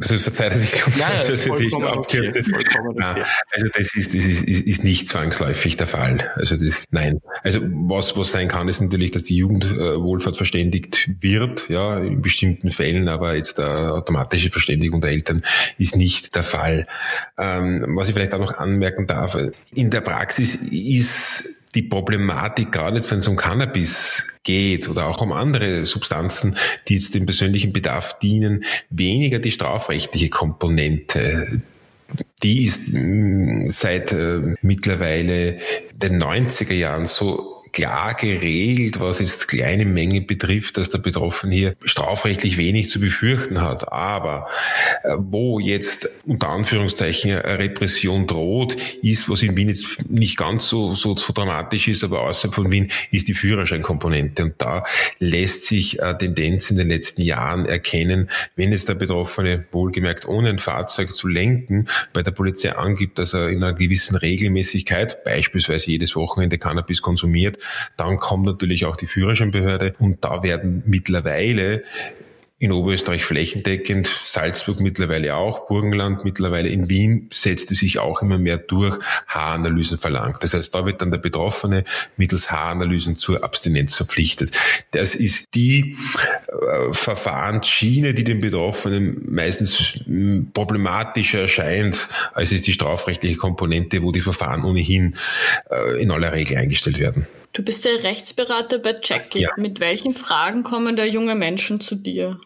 Also 0.00 0.18
verzeiht, 0.18 0.52
dass 0.52 0.62
ich 0.62 0.70
die 0.72 0.78
vollkommen 0.78 1.86
okay, 1.98 2.32
vollkommen 2.42 3.02
okay. 3.02 3.22
Also 3.52 3.66
das 3.74 3.94
ist, 3.94 4.14
das 4.14 4.24
ist, 4.24 4.48
ist, 4.48 4.66
ist 4.66 4.84
nicht 4.84 5.08
zwangsläufig 5.08 5.76
der 5.76 5.86
Fall. 5.86 6.30
Also 6.36 6.56
das, 6.56 6.86
nein. 6.90 7.20
Also 7.42 7.60
was, 7.62 8.16
was 8.16 8.32
sein 8.32 8.48
kann, 8.48 8.68
ist 8.68 8.80
natürlich, 8.80 9.10
dass 9.10 9.24
die 9.24 9.36
Jugendwohlfahrt 9.36 10.36
verständigt 10.36 11.10
wird, 11.20 11.68
ja, 11.68 11.98
in 11.98 12.22
bestimmten 12.22 12.70
Fällen, 12.70 13.08
aber 13.08 13.34
jetzt 13.36 13.58
der 13.58 13.92
automatische 13.92 14.50
Verständigung 14.50 15.02
der 15.02 15.10
Eltern 15.10 15.42
ist 15.76 15.96
nicht 15.96 16.34
der 16.34 16.44
Fall. 16.44 16.86
Ähm, 17.36 17.84
was 17.88 18.08
ich 18.08 18.14
vielleicht 18.14 18.32
auch 18.34 18.38
noch 18.38 18.56
anmerken 18.56 19.06
darf, 19.06 19.36
in 19.74 19.90
der 19.90 20.00
Praxis 20.00 20.54
ist 20.54 21.63
die 21.74 21.82
Problematik 21.82 22.72
gerade 22.72 23.02
wenn 23.10 23.18
es 23.18 23.28
um 23.28 23.36
Cannabis 23.36 24.24
geht 24.42 24.88
oder 24.88 25.06
auch 25.06 25.20
um 25.20 25.32
andere 25.32 25.86
Substanzen, 25.86 26.56
die 26.88 26.94
jetzt 26.94 27.14
dem 27.14 27.26
persönlichen 27.26 27.72
Bedarf 27.72 28.18
dienen, 28.18 28.64
weniger 28.90 29.38
die 29.38 29.50
strafrechtliche 29.50 30.28
Komponente. 30.28 31.62
Die 32.42 32.64
ist 32.64 32.92
mm, 32.92 33.70
seit 33.70 34.12
äh, 34.12 34.54
mittlerweile 34.62 35.58
den 35.94 36.22
90er 36.22 36.74
Jahren 36.74 37.06
so 37.06 37.63
klar 37.74 38.14
geregelt, 38.14 39.00
was 39.00 39.18
jetzt 39.18 39.48
kleine 39.48 39.84
Menge 39.84 40.22
betrifft, 40.22 40.76
dass 40.76 40.90
der 40.90 40.98
Betroffene 40.98 41.54
hier 41.54 41.76
strafrechtlich 41.84 42.56
wenig 42.56 42.88
zu 42.88 43.00
befürchten 43.00 43.60
hat. 43.60 43.92
Aber 43.92 44.48
äh, 45.02 45.16
wo 45.18 45.58
jetzt 45.58 46.22
unter 46.24 46.48
Anführungszeichen 46.48 47.32
Repression 47.32 48.26
droht, 48.26 48.76
ist, 49.02 49.28
was 49.28 49.42
in 49.42 49.56
Wien 49.56 49.68
jetzt 49.68 50.08
nicht 50.08 50.36
ganz 50.36 50.68
so, 50.68 50.94
so, 50.94 51.16
so 51.16 51.32
dramatisch 51.32 51.88
ist, 51.88 52.04
aber 52.04 52.22
außerhalb 52.22 52.54
von 52.54 52.70
Wien, 52.70 52.90
ist 53.10 53.28
die 53.28 53.34
Führerscheinkomponente. 53.34 54.44
Und 54.44 54.54
da 54.58 54.84
lässt 55.18 55.66
sich 55.66 56.02
eine 56.02 56.16
Tendenz 56.16 56.70
in 56.70 56.76
den 56.76 56.88
letzten 56.88 57.22
Jahren 57.22 57.66
erkennen, 57.66 58.30
wenn 58.56 58.72
es 58.72 58.84
der 58.84 58.94
Betroffene 58.94 59.66
wohlgemerkt 59.72 60.26
ohne 60.26 60.50
ein 60.50 60.58
Fahrzeug 60.58 61.14
zu 61.14 61.28
lenken 61.28 61.88
bei 62.12 62.22
der 62.22 62.30
Polizei 62.30 62.74
angibt, 62.76 63.18
dass 63.18 63.34
er 63.34 63.48
in 63.48 63.62
einer 63.62 63.74
gewissen 63.74 64.16
Regelmäßigkeit, 64.16 65.24
beispielsweise 65.24 65.90
jedes 65.90 66.14
Wochenende 66.14 66.58
Cannabis 66.58 67.02
konsumiert, 67.02 67.58
dann 67.96 68.18
kommt 68.18 68.46
natürlich 68.46 68.84
auch 68.86 68.96
die 68.96 69.06
Führerscheinbehörde 69.06 69.94
und 69.98 70.24
da 70.24 70.42
werden 70.42 70.82
mittlerweile 70.86 71.82
in 72.64 72.72
Oberösterreich 72.72 73.24
flächendeckend, 73.24 74.08
Salzburg 74.26 74.80
mittlerweile 74.80 75.34
auch, 75.36 75.66
Burgenland 75.66 76.24
mittlerweile 76.24 76.68
in 76.68 76.88
Wien 76.88 77.28
setzt 77.30 77.70
es 77.72 77.78
sich 77.78 77.98
auch 77.98 78.22
immer 78.22 78.38
mehr 78.38 78.58
durch, 78.58 78.96
Haaranalysen 79.26 79.98
verlangt. 79.98 80.42
Das 80.42 80.54
heißt, 80.54 80.74
da 80.74 80.86
wird 80.86 81.02
dann 81.02 81.10
der 81.10 81.18
Betroffene 81.18 81.84
mittels 82.16 82.50
Haaranalysen 82.50 83.18
zur 83.18 83.44
Abstinenz 83.44 83.96
verpflichtet. 83.96 84.56
Das 84.92 85.14
ist 85.14 85.46
die 85.54 85.98
äh, 86.48 86.92
Verfahrensschiene, 86.92 88.14
die 88.14 88.24
den 88.24 88.40
Betroffenen 88.40 89.26
meistens 89.28 90.00
hm, 90.06 90.50
problematischer 90.54 91.42
erscheint, 91.42 92.08
als 92.32 92.50
ist 92.50 92.66
die 92.66 92.72
strafrechtliche 92.72 93.36
Komponente, 93.36 94.02
wo 94.02 94.10
die 94.10 94.22
Verfahren 94.22 94.64
ohnehin 94.64 95.16
äh, 95.70 96.00
in 96.00 96.10
aller 96.10 96.32
Regel 96.32 96.56
eingestellt 96.56 96.98
werden. 96.98 97.26
Du 97.54 97.62
bist 97.62 97.84
der 97.84 98.02
Rechtsberater 98.02 98.78
bei 98.78 98.96
Jackie. 99.02 99.40
Ja. 99.40 99.50
Mit 99.56 99.80
welchen 99.80 100.12
Fragen 100.12 100.64
kommen 100.64 100.96
da 100.96 101.04
junge 101.04 101.34
Menschen 101.34 101.80
zu 101.80 101.94
dir? 101.94 102.38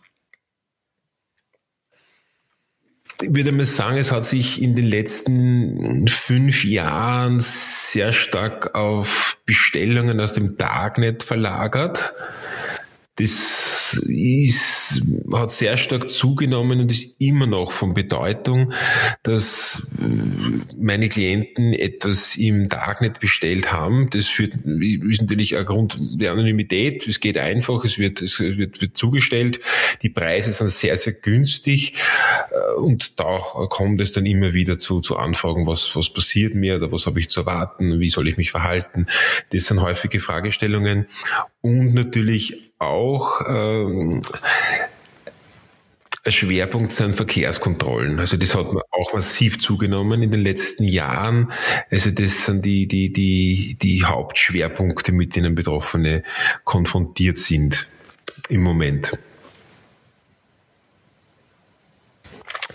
ich 3.21 3.35
würde 3.35 3.53
mal 3.53 3.65
sagen, 3.65 3.97
es 3.97 4.13
hat 4.13 4.27
sich 4.27 4.63
in 4.63 4.77
den 4.77 4.87
letzten 4.87 6.07
fünf 6.07 6.65
Jahren 6.65 7.41
sehr 7.41 8.13
stark 8.13 8.75
auf 8.77 9.39
Bestellungen 9.45 10.21
aus 10.21 10.35
dem 10.35 10.57
Darknet 10.57 11.25
verlagert. 11.25 12.15
Das 13.19 14.01
ist, 14.07 15.03
hat 15.33 15.51
sehr 15.51 15.77
stark 15.77 16.09
zugenommen 16.11 16.81
und 16.81 16.93
ist 16.93 17.15
immer 17.19 17.47
noch 17.47 17.73
von 17.73 17.93
Bedeutung, 17.93 18.73
dass 19.25 19.89
äh, 20.01 20.75
meine 20.79 21.09
Klienten 21.09 21.73
etwas 21.73 22.37
im 22.37 22.69
Darknet 22.69 23.19
bestellt 23.19 23.73
haben. 23.73 24.09
Das 24.11 24.29
führt, 24.29 24.55
ist 24.65 25.21
natürlich 25.21 25.57
ein 25.57 25.65
Grund 25.65 25.99
der 26.01 26.31
Anonymität. 26.31 27.09
Es 27.09 27.19
geht 27.19 27.39
einfach, 27.39 27.85
es 27.85 27.99
wird, 27.99 28.23
es 28.23 28.39
wird, 28.39 28.81
wird 28.81 28.97
zugestellt. 28.97 29.59
Die 30.03 30.11
Preise 30.11 30.53
sind 30.53 30.71
sehr, 30.71 30.97
sehr 30.97 31.15
günstig. 31.15 31.95
Äh, 32.53 32.79
und 32.79 33.19
da 33.19 33.41
kommt 33.69 34.01
es 34.01 34.13
dann 34.13 34.27
immer 34.27 34.53
wieder 34.53 34.79
zu, 34.79 35.01
zu 35.01 35.17
Anfragen, 35.17 35.67
was, 35.67 35.97
was 35.97 36.11
passiert 36.11 36.55
mir 36.55 36.77
oder 36.77 36.93
was 36.93 37.07
habe 37.07 37.19
ich 37.19 37.31
zu 37.31 37.41
erwarten, 37.41 37.99
wie 37.99 38.11
soll 38.11 38.29
ich 38.29 38.37
mich 38.37 38.53
verhalten. 38.53 39.07
Das 39.51 39.65
sind 39.65 39.81
häufige 39.81 40.21
Fragestellungen. 40.21 41.07
Und 41.61 41.95
natürlich 41.95 42.68
auch 42.79 43.41
ähm, 43.49 44.23
ein 46.25 46.33
Schwerpunkt 46.33 46.93
sind 46.93 47.15
Verkehrskontrollen. 47.15 48.21
Also 48.21 48.37
das 48.37 48.55
hat 48.55 48.67
auch 48.91 49.13
massiv 49.15 49.61
zugenommen 49.61 50.23
in 50.23 50.31
den 50.31 50.43
letzten 50.43 50.85
Jahren. 50.85 51.53
Also 51.91 52.11
das 52.11 52.45
sind 52.45 52.65
die, 52.65 52.87
die, 52.87 53.13
die, 53.13 53.77
die 53.81 54.05
Hauptschwerpunkte, 54.05 55.13
mit 55.13 55.37
denen 55.37 55.55
Betroffene 55.55 56.23
konfrontiert 56.65 57.39
sind 57.39 57.89
im 58.49 58.63
Moment. 58.63 59.13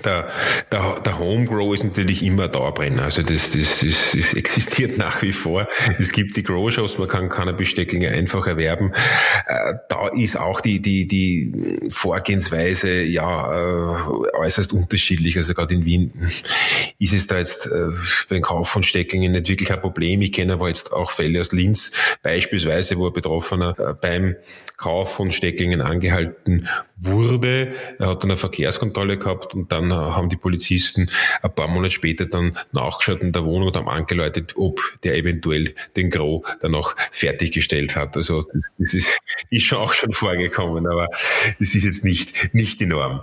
Der, 0.06 0.28
der, 0.72 1.00
der 1.02 1.20
Homegrow 1.20 1.74
ist 1.74 1.84
natürlich 1.84 2.24
immer 2.24 2.48
Dauerbrenner. 2.48 3.04
Also 3.04 3.22
das, 3.22 3.52
das, 3.52 3.80
das, 3.80 4.12
das 4.13 4.34
existiert 4.34 4.98
nach 4.98 5.22
wie 5.22 5.32
vor. 5.32 5.68
Es 6.00 6.12
gibt 6.12 6.36
die 6.36 6.44
Grow-Shows, 6.44 6.98
man 6.98 7.08
kann 7.08 7.30
Cannabis-Stecklinge 7.30 8.10
einfach 8.10 8.48
erwerben. 8.48 8.92
Äh, 9.48 9.74
da 9.89 10.10
ist 10.10 10.38
auch 10.38 10.62
die, 10.62 10.82
die, 10.82 11.08
die 11.08 11.89
Vorgehensweise 11.89 13.04
ja 13.04 13.54
äh, 13.54 14.38
äußerst 14.38 14.74
unterschiedlich. 14.74 15.38
Also 15.38 15.54
gerade 15.54 15.74
in 15.74 15.86
Wien 15.86 16.12
ist 17.00 17.13
es 17.13 17.28
da 17.28 17.38
jetzt 17.38 17.68
äh, 17.68 17.89
beim 18.30 18.42
Kauf 18.42 18.70
von 18.70 18.84
Stecklingen 18.84 19.32
nicht 19.32 19.48
wirklich 19.50 19.72
ein 19.72 19.82
Problem. 19.82 20.22
Ich 20.22 20.34
kenne 20.34 20.54
aber 20.54 20.68
jetzt 20.68 20.92
auch 20.94 21.12
Fälle 21.12 21.42
aus 21.42 21.52
Linz 21.52 21.92
beispielsweise, 22.22 22.98
wo 22.98 23.08
ein 23.08 23.13
Betroffener 23.13 23.74
beim 24.02 24.36
Kauf 24.78 25.13
von 25.16 25.32
Stecklingen 25.32 25.82
angehalten 25.82 26.68
wurde. 27.06 27.74
Er 28.00 28.08
hat 28.08 28.24
dann 28.24 28.32
eine 28.32 28.38
Verkehrskontrolle 28.38 29.18
gehabt 29.18 29.54
und 29.54 29.72
dann 29.72 29.92
haben 29.94 30.30
die 30.30 30.38
Polizisten 30.38 31.10
ein 31.42 31.54
paar 31.54 31.68
Monate 31.68 31.92
später 31.92 32.26
dann 32.26 32.58
nachgeschaut 32.74 33.22
in 33.22 33.32
der 33.32 33.46
Wohnung 33.46 33.68
und 33.68 33.76
haben 33.76 33.89
angeläutet, 33.89 34.54
ob 34.56 34.82
der 35.04 35.16
eventuell 35.16 35.74
den 35.96 36.10
Gro 36.10 36.46
dann 36.62 36.72
noch 36.72 36.96
fertiggestellt 37.12 37.96
hat. 37.96 38.18
Also 38.18 38.44
das 38.78 38.94
ist, 38.94 39.20
ist 39.50 39.66
schon 39.66 39.80
auch 39.80 39.94
schon 39.94 40.13
vorgekommen, 40.13 40.88
aber 40.88 41.08
das 41.60 41.76
ist 41.76 41.84
jetzt 41.84 42.04
nicht, 42.04 42.54
nicht 42.54 42.80
die 42.80 42.86
Norm. 42.86 43.22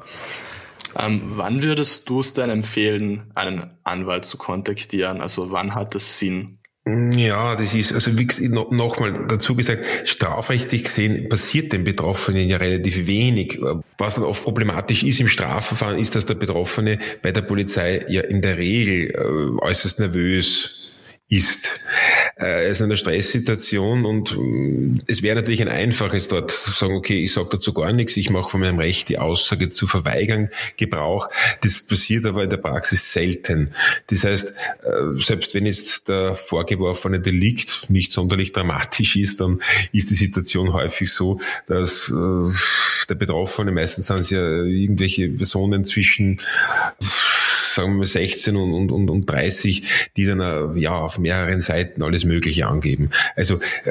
Ähm, 0.98 1.22
wann 1.36 1.62
würdest 1.62 2.08
du 2.08 2.20
es 2.20 2.34
denn 2.34 2.50
empfehlen, 2.50 3.30
einen 3.34 3.70
Anwalt 3.84 4.24
zu 4.24 4.38
kontaktieren? 4.38 5.20
Also 5.20 5.52
wann 5.52 5.74
hat 5.74 5.94
es 5.94 6.18
Sinn? 6.18 6.59
Ja, 6.86 7.56
das 7.56 7.74
ist, 7.74 7.92
also 7.92 8.18
wie 8.18 8.48
nochmal 8.48 9.26
dazu 9.28 9.54
gesagt, 9.54 9.84
strafrechtlich 10.04 10.84
gesehen 10.84 11.28
passiert 11.28 11.74
den 11.74 11.84
Betroffenen 11.84 12.48
ja 12.48 12.56
relativ 12.56 13.06
wenig. 13.06 13.60
Was 13.98 14.14
dann 14.14 14.24
oft 14.24 14.42
problematisch 14.42 15.02
ist 15.02 15.20
im 15.20 15.28
Strafverfahren, 15.28 15.98
ist, 15.98 16.14
dass 16.14 16.24
der 16.24 16.34
Betroffene 16.34 16.98
bei 17.20 17.32
der 17.32 17.42
Polizei 17.42 18.06
ja 18.08 18.22
in 18.22 18.40
der 18.40 18.56
Regel 18.56 19.10
äh, 19.10 19.62
äußerst 19.62 19.98
nervös 19.98 20.70
ist. 21.28 21.68
Er 22.40 22.66
ist 22.66 22.80
in 22.80 22.86
einer 22.86 22.96
Stresssituation 22.96 24.06
und 24.06 24.36
mm, 24.36 25.02
es 25.06 25.22
wäre 25.22 25.36
natürlich 25.36 25.60
ein 25.60 25.68
einfaches 25.68 26.28
dort 26.28 26.50
zu 26.50 26.70
sagen, 26.70 26.94
okay, 26.94 27.24
ich 27.24 27.32
sage 27.32 27.50
dazu 27.52 27.74
gar 27.74 27.92
nichts, 27.92 28.16
ich 28.16 28.30
mache 28.30 28.50
von 28.50 28.60
meinem 28.60 28.78
Recht 28.78 29.08
die 29.10 29.18
Aussage 29.18 29.68
zu 29.68 29.86
verweigern 29.86 30.48
Gebrauch. 30.76 31.28
Das 31.60 31.82
passiert 31.82 32.24
aber 32.24 32.44
in 32.44 32.50
der 32.50 32.56
Praxis 32.56 33.12
selten. 33.12 33.72
Das 34.06 34.24
heißt, 34.24 34.50
äh, 34.50 35.18
selbst 35.18 35.54
wenn 35.54 35.66
jetzt 35.66 36.08
der 36.08 36.34
vorgeworfene 36.34 37.20
Delikt 37.20 37.86
nicht 37.88 38.12
sonderlich 38.12 38.52
dramatisch 38.52 39.16
ist, 39.16 39.40
dann 39.40 39.60
ist 39.92 40.10
die 40.10 40.14
Situation 40.14 40.72
häufig 40.72 41.12
so, 41.12 41.40
dass 41.66 42.08
äh, 42.08 42.52
der 43.08 43.14
Betroffene, 43.16 43.70
meistens 43.70 44.06
sind 44.06 44.20
es 44.20 44.30
ja 44.30 44.62
irgendwelche 44.62 45.28
Personen 45.28 45.84
zwischen 45.84 46.40
sagen 47.74 47.92
wir 47.92 47.98
mal 47.98 48.06
16 48.06 48.56
und, 48.56 48.90
und, 48.90 49.10
und 49.10 49.30
30, 49.30 50.10
die 50.16 50.26
dann 50.26 50.40
äh, 50.40 50.78
ja 50.78 50.94
auf 50.96 51.18
mehreren 51.18 51.60
Seiten 51.60 52.02
alles 52.02 52.24
Mögliche 52.24 52.66
angeben. 52.66 53.10
Also 53.36 53.56
äh, 53.56 53.90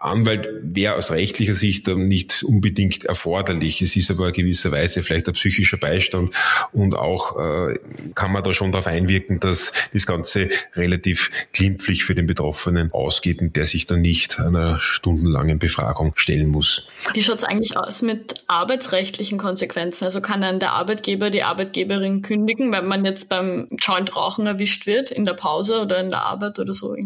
Anwalt 0.00 0.48
wäre 0.62 0.96
aus 0.96 1.10
rechtlicher 1.10 1.54
Sicht 1.54 1.86
nicht 1.88 2.42
unbedingt 2.42 3.04
erforderlich. 3.04 3.82
Es 3.82 3.96
ist 3.96 4.10
aber 4.10 4.32
gewisserweise 4.32 5.02
vielleicht 5.02 5.28
ein 5.28 5.34
psychischer 5.34 5.76
Beistand 5.76 6.34
und 6.72 6.94
auch 6.94 7.38
äh, 7.38 7.78
kann 8.14 8.32
man 8.32 8.42
da 8.42 8.54
schon 8.54 8.72
darauf 8.72 8.86
einwirken, 8.86 9.40
dass 9.40 9.72
das 9.92 10.06
Ganze 10.06 10.48
relativ 10.74 11.30
glimpflich 11.52 12.04
für 12.04 12.14
den 12.14 12.26
Betroffenen 12.26 12.92
ausgeht 12.92 13.40
und 13.40 13.56
der 13.56 13.66
sich 13.66 13.86
dann 13.86 14.00
nicht 14.00 14.40
einer 14.40 14.80
stundenlangen 14.80 15.58
Befragung 15.58 16.12
stellen 16.16 16.48
muss. 16.48 16.88
Wie 17.14 17.22
schaut 17.22 17.38
es 17.38 17.44
eigentlich 17.44 17.76
aus 17.76 18.02
mit 18.02 18.34
arbeitsrechtlichen 18.46 19.38
Konsequenzen? 19.38 20.04
Also 20.04 20.20
kann 20.20 20.40
dann 20.40 20.60
der 20.60 20.72
Arbeitgeber 20.72 21.30
die 21.30 21.42
Arbeitgeberin 21.42 22.22
kündigen, 22.22 22.72
wenn 22.72 22.86
man 22.86 23.04
jetzt 23.04 23.19
beim 23.28 23.68
Joint 23.78 24.14
Rauchen 24.16 24.46
erwischt 24.46 24.86
wird, 24.86 25.10
in 25.10 25.24
der 25.24 25.34
Pause 25.34 25.80
oder 25.80 25.98
in 26.00 26.10
der 26.10 26.22
Arbeit 26.22 26.58
oder 26.58 26.74
so? 26.74 26.96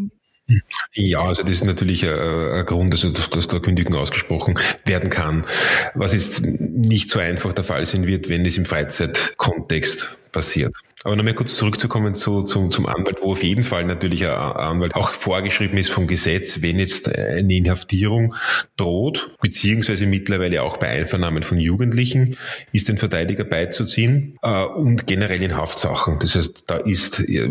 Ja, 0.92 1.20
also 1.20 1.42
das 1.42 1.52
ist 1.52 1.64
natürlich 1.64 2.04
ein, 2.04 2.18
ein 2.18 2.66
Grund, 2.66 2.92
also 2.92 3.10
dass 3.10 3.48
da 3.48 3.58
Kündigung 3.60 3.94
ausgesprochen 3.94 4.58
werden 4.84 5.10
kann. 5.10 5.46
Was 5.94 6.12
jetzt 6.12 6.42
nicht 6.42 7.10
so 7.10 7.18
einfach 7.18 7.52
der 7.52 7.64
Fall 7.64 7.86
sein 7.86 8.06
wird, 8.06 8.28
wenn 8.28 8.44
es 8.44 8.58
im 8.58 8.66
Freizeitkontext 8.66 10.18
passiert. 10.34 10.74
Aber 11.04 11.16
nochmal 11.16 11.34
kurz 11.34 11.56
zurückzukommen 11.56 12.14
zu, 12.14 12.42
zu, 12.42 12.68
zum 12.68 12.86
Anwalt, 12.86 13.18
wo 13.20 13.32
auf 13.32 13.42
jeden 13.42 13.62
Fall 13.62 13.84
natürlich 13.84 14.24
ein 14.24 14.32
Anwalt 14.32 14.94
auch 14.94 15.10
vorgeschrieben 15.10 15.76
ist 15.76 15.90
vom 15.90 16.06
Gesetz, 16.06 16.62
wenn 16.62 16.78
jetzt 16.78 17.14
eine 17.14 17.54
Inhaftierung 17.54 18.34
droht, 18.78 19.36
beziehungsweise 19.42 20.06
mittlerweile 20.06 20.62
auch 20.62 20.78
bei 20.78 20.88
Einvernahmen 20.88 21.42
von 21.42 21.58
Jugendlichen, 21.58 22.36
ist 22.72 22.88
den 22.88 22.96
Verteidiger 22.96 23.44
beizuziehen 23.44 24.38
äh, 24.42 24.64
und 24.64 25.06
generell 25.06 25.42
in 25.42 25.56
Haftsachen. 25.56 26.18
Das 26.20 26.34
heißt, 26.34 26.64
da 26.66 26.76
ist, 26.78 27.20
äh, 27.20 27.48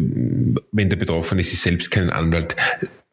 wenn 0.72 0.90
der 0.90 0.98
Betroffene 0.98 1.44
sich 1.44 1.62
selbst 1.62 1.92
keinen 1.92 2.10
Anwalt 2.10 2.56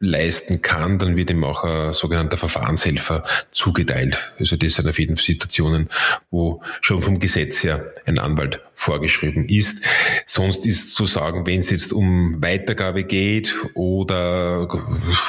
leisten 0.00 0.62
kann, 0.62 0.98
dann 0.98 1.16
wird 1.18 1.30
ihm 1.30 1.44
auch 1.44 1.62
ein 1.62 1.92
sogenannter 1.92 2.38
Verfahrenshelfer 2.38 3.22
zugeteilt. 3.52 4.33
Also 4.38 4.56
das 4.56 4.72
sind 4.72 4.88
auf 4.88 4.98
jeden 4.98 5.16
Fall 5.16 5.24
Situationen, 5.26 5.90
wo 6.30 6.62
schon 6.80 7.02
vom 7.02 7.18
Gesetz 7.20 7.62
her 7.62 7.92
ein 8.06 8.18
Anwalt 8.18 8.61
vorgeschrieben 8.80 9.44
ist. 9.44 9.82
Sonst 10.24 10.64
ist 10.64 10.94
zu 10.94 11.04
sagen, 11.04 11.46
wenn 11.46 11.60
es 11.60 11.68
jetzt 11.70 11.92
um 11.92 12.42
Weitergabe 12.42 13.04
geht 13.04 13.54
oder 13.74 14.68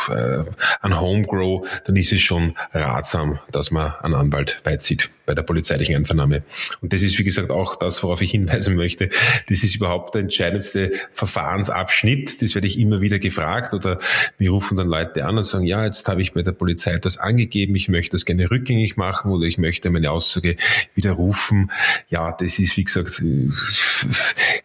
äh, 0.09 0.43
an 0.79 0.99
Homegrow, 0.99 1.67
dann 1.85 1.97
ist 1.97 2.13
es 2.13 2.21
schon 2.21 2.57
ratsam, 2.71 3.39
dass 3.51 3.69
man 3.69 3.93
einen 4.01 4.15
Anwalt 4.15 4.61
beizieht 4.63 5.09
bei 5.31 5.35
der 5.35 5.43
polizeilichen 5.43 5.95
Einvernahme. 5.95 6.43
Und 6.81 6.91
das 6.91 7.01
ist, 7.03 7.17
wie 7.17 7.23
gesagt, 7.23 7.51
auch 7.51 7.77
das, 7.77 8.03
worauf 8.03 8.21
ich 8.21 8.31
hinweisen 8.31 8.75
möchte. 8.75 9.09
Das 9.47 9.63
ist 9.63 9.75
überhaupt 9.75 10.13
der 10.13 10.23
entscheidendste 10.23 10.91
Verfahrensabschnitt. 11.13 12.41
Das 12.41 12.53
werde 12.53 12.67
ich 12.67 12.77
immer 12.77 12.99
wieder 12.99 13.17
gefragt 13.17 13.73
oder 13.73 13.97
mir 14.39 14.51
rufen 14.51 14.75
dann 14.75 14.87
Leute 14.87 15.25
an 15.25 15.37
und 15.37 15.45
sagen, 15.45 15.63
ja, 15.63 15.85
jetzt 15.85 16.05
habe 16.09 16.21
ich 16.21 16.33
bei 16.33 16.41
der 16.41 16.51
Polizei 16.51 16.91
etwas 16.91 17.17
angegeben, 17.17 17.75
ich 17.75 17.87
möchte 17.87 18.11
das 18.11 18.25
gerne 18.25 18.51
rückgängig 18.51 18.97
machen 18.97 19.31
oder 19.31 19.45
ich 19.45 19.57
möchte 19.57 19.89
meine 19.89 20.11
Aussage 20.11 20.57
widerrufen. 20.95 21.71
Ja, 22.09 22.35
das 22.37 22.59
ist, 22.59 22.75
wie 22.75 22.83
gesagt, 22.83 23.23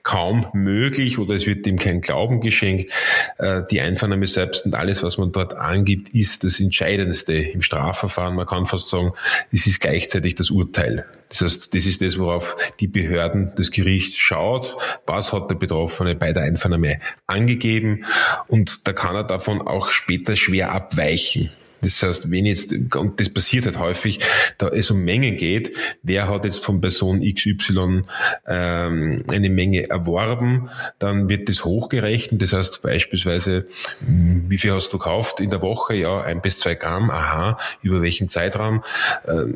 kaum 0.02 0.46
möglich 0.52 1.18
oder 1.18 1.34
es 1.34 1.46
wird 1.46 1.64
dem 1.64 1.78
kein 1.78 2.00
Glauben 2.00 2.40
geschenkt. 2.40 2.90
Äh, 3.38 3.62
die 3.70 3.80
Einvernahme 3.80 4.26
selbst 4.26 4.66
und 4.66 4.74
alles, 4.74 5.04
was 5.04 5.16
man 5.16 5.30
dort 5.30 5.54
angibt, 5.54 6.08
ist 6.08 6.42
das 6.42 6.58
Entscheidendste 6.58 7.34
im 7.34 7.62
Strafverfahren. 7.62 8.34
Man 8.34 8.46
kann 8.46 8.66
fast 8.66 8.88
sagen, 8.88 9.12
es 9.52 9.68
ist 9.68 9.80
gleichzeitig 9.80 10.34
das 10.34 10.50
Urteil. 10.56 11.04
Das 11.28 11.40
heißt, 11.42 11.74
das 11.74 11.86
ist 11.86 12.00
das, 12.00 12.18
worauf 12.18 12.56
die 12.80 12.86
Behörden, 12.86 13.52
das 13.56 13.70
Gericht 13.70 14.16
schaut. 14.16 14.76
Was 15.06 15.32
hat 15.32 15.50
der 15.50 15.56
Betroffene 15.56 16.14
bei 16.14 16.32
der 16.32 16.44
Einvernahme 16.44 17.00
angegeben? 17.26 18.04
Und 18.48 18.86
da 18.86 18.92
kann 18.92 19.16
er 19.16 19.24
davon 19.24 19.60
auch 19.60 19.88
später 19.88 20.36
schwer 20.36 20.72
abweichen. 20.72 21.50
Das 21.80 22.02
heißt, 22.02 22.30
wenn 22.30 22.46
jetzt, 22.46 22.72
und 22.94 23.20
das 23.20 23.28
passiert 23.28 23.66
halt 23.66 23.78
häufig, 23.78 24.20
da 24.58 24.68
es 24.68 24.90
um 24.90 25.04
Mengen 25.04 25.36
geht, 25.36 25.76
wer 26.02 26.28
hat 26.28 26.44
jetzt 26.44 26.64
von 26.64 26.80
Person 26.80 27.20
XY 27.20 28.02
ähm, 28.46 29.24
eine 29.30 29.50
Menge 29.50 29.90
erworben, 29.90 30.68
dann 30.98 31.28
wird 31.28 31.48
das 31.48 31.64
hochgerechnet. 31.64 32.40
Das 32.42 32.52
heißt 32.52 32.82
beispielsweise, 32.82 33.66
hm, 34.04 34.44
wie 34.48 34.58
viel 34.58 34.72
hast 34.72 34.92
du 34.92 34.98
gekauft 34.98 35.40
in 35.40 35.50
der 35.50 35.62
Woche? 35.62 35.94
Ja, 35.94 36.22
ein 36.22 36.40
bis 36.40 36.58
zwei 36.58 36.74
Gramm. 36.74 37.10
Aha, 37.10 37.58
über 37.82 38.02
welchen 38.02 38.28
Zeitraum? 38.28 38.82
Ähm, 39.26 39.54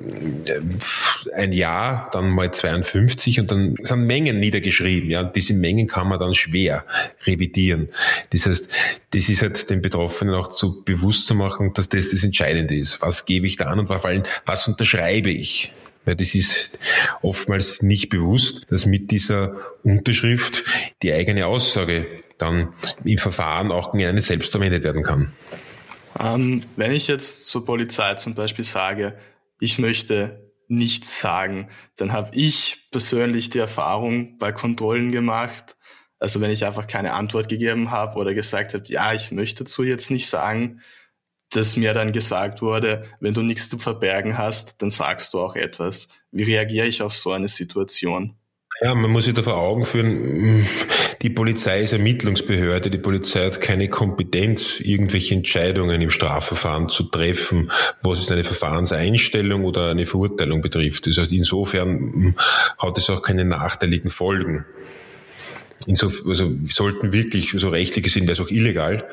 ein 1.34 1.52
Jahr, 1.52 2.10
dann 2.12 2.30
mal 2.30 2.52
52 2.52 3.40
und 3.40 3.50
dann 3.50 3.76
sind 3.82 4.06
Mengen 4.06 4.40
niedergeschrieben. 4.40 5.10
Ja, 5.10 5.24
diese 5.24 5.54
Mengen 5.54 5.86
kann 5.86 6.08
man 6.08 6.18
dann 6.18 6.34
schwer 6.34 6.84
revidieren. 7.24 7.88
Das 8.30 8.46
heißt, 8.46 8.70
das 9.10 9.28
ist 9.28 9.42
halt 9.42 9.70
den 9.70 9.82
Betroffenen 9.82 10.34
auch 10.34 10.48
zu 10.48 10.82
bewusst 10.84 11.26
zu 11.26 11.34
machen, 11.34 11.72
dass 11.74 11.88
das 11.88 12.09
das 12.10 12.24
Entscheidende 12.24 12.76
ist. 12.76 13.00
Was 13.02 13.24
gebe 13.24 13.46
ich 13.46 13.56
da 13.56 13.66
an 13.66 13.80
und 13.80 13.88
vor 13.88 14.04
allem, 14.04 14.24
was 14.46 14.66
unterschreibe 14.68 15.30
ich? 15.30 15.72
Weil 16.04 16.16
das 16.16 16.34
ist 16.34 16.78
oftmals 17.22 17.82
nicht 17.82 18.08
bewusst, 18.08 18.70
dass 18.70 18.86
mit 18.86 19.10
dieser 19.10 19.56
Unterschrift 19.82 20.64
die 21.02 21.12
eigene 21.12 21.46
Aussage 21.46 22.06
dann 22.38 22.72
im 23.04 23.18
Verfahren 23.18 23.70
auch 23.70 23.92
einen 23.92 24.22
selbst 24.22 24.50
verwendet 24.50 24.82
werden 24.82 25.02
kann. 25.02 25.32
Ähm, 26.18 26.62
wenn 26.76 26.92
ich 26.92 27.06
jetzt 27.06 27.46
zur 27.46 27.64
Polizei 27.64 28.14
zum 28.14 28.34
Beispiel 28.34 28.64
sage, 28.64 29.18
ich 29.60 29.78
möchte 29.78 30.50
nichts 30.68 31.20
sagen, 31.20 31.68
dann 31.96 32.12
habe 32.12 32.34
ich 32.34 32.88
persönlich 32.90 33.50
die 33.50 33.58
Erfahrung 33.58 34.38
bei 34.38 34.52
Kontrollen 34.52 35.12
gemacht, 35.12 35.76
also 36.18 36.40
wenn 36.40 36.50
ich 36.50 36.64
einfach 36.66 36.86
keine 36.86 37.14
Antwort 37.14 37.48
gegeben 37.48 37.90
habe 37.90 38.16
oder 38.16 38.34
gesagt 38.34 38.74
habe, 38.74 38.84
ja, 38.86 39.12
ich 39.14 39.32
möchte 39.32 39.64
dazu 39.64 39.82
jetzt 39.82 40.10
nicht 40.10 40.28
sagen, 40.28 40.80
dass 41.50 41.76
mir 41.76 41.94
dann 41.94 42.12
gesagt 42.12 42.62
wurde, 42.62 43.04
wenn 43.20 43.34
du 43.34 43.42
nichts 43.42 43.68
zu 43.68 43.78
verbergen 43.78 44.38
hast, 44.38 44.80
dann 44.82 44.90
sagst 44.90 45.34
du 45.34 45.40
auch 45.40 45.56
etwas. 45.56 46.10
Wie 46.30 46.44
reagiere 46.44 46.86
ich 46.86 47.02
auf 47.02 47.14
so 47.14 47.32
eine 47.32 47.48
Situation? 47.48 48.36
Ja, 48.82 48.94
man 48.94 49.10
muss 49.10 49.26
sich 49.26 49.34
da 49.34 49.42
vor 49.42 49.56
Augen 49.56 49.84
führen, 49.84 50.66
die 51.20 51.28
Polizei 51.28 51.82
ist 51.82 51.92
Ermittlungsbehörde, 51.92 52.88
die 52.88 52.96
Polizei 52.96 53.44
hat 53.44 53.60
keine 53.60 53.90
Kompetenz, 53.90 54.80
irgendwelche 54.80 55.34
Entscheidungen 55.34 56.00
im 56.00 56.08
Strafverfahren 56.08 56.88
zu 56.88 57.02
treffen, 57.04 57.70
was 58.00 58.20
es 58.20 58.30
eine 58.30 58.42
Verfahrenseinstellung 58.42 59.64
oder 59.64 59.90
eine 59.90 60.06
Verurteilung 60.06 60.62
betrifft. 60.62 61.06
Das 61.06 61.18
heißt, 61.18 61.32
insofern 61.32 62.34
hat 62.78 62.96
es 62.96 63.10
auch 63.10 63.20
keine 63.22 63.44
nachteiligen 63.44 64.10
Folgen. 64.10 64.64
Insofern, 65.86 66.30
also 66.30 66.52
sollten 66.70 67.12
wirklich, 67.12 67.54
so 67.56 67.68
rechtlich 67.68 68.04
gesehen 68.04 68.22
wäre 68.22 68.32
es 68.32 68.40
auch 68.40 68.50
illegal, 68.50 69.08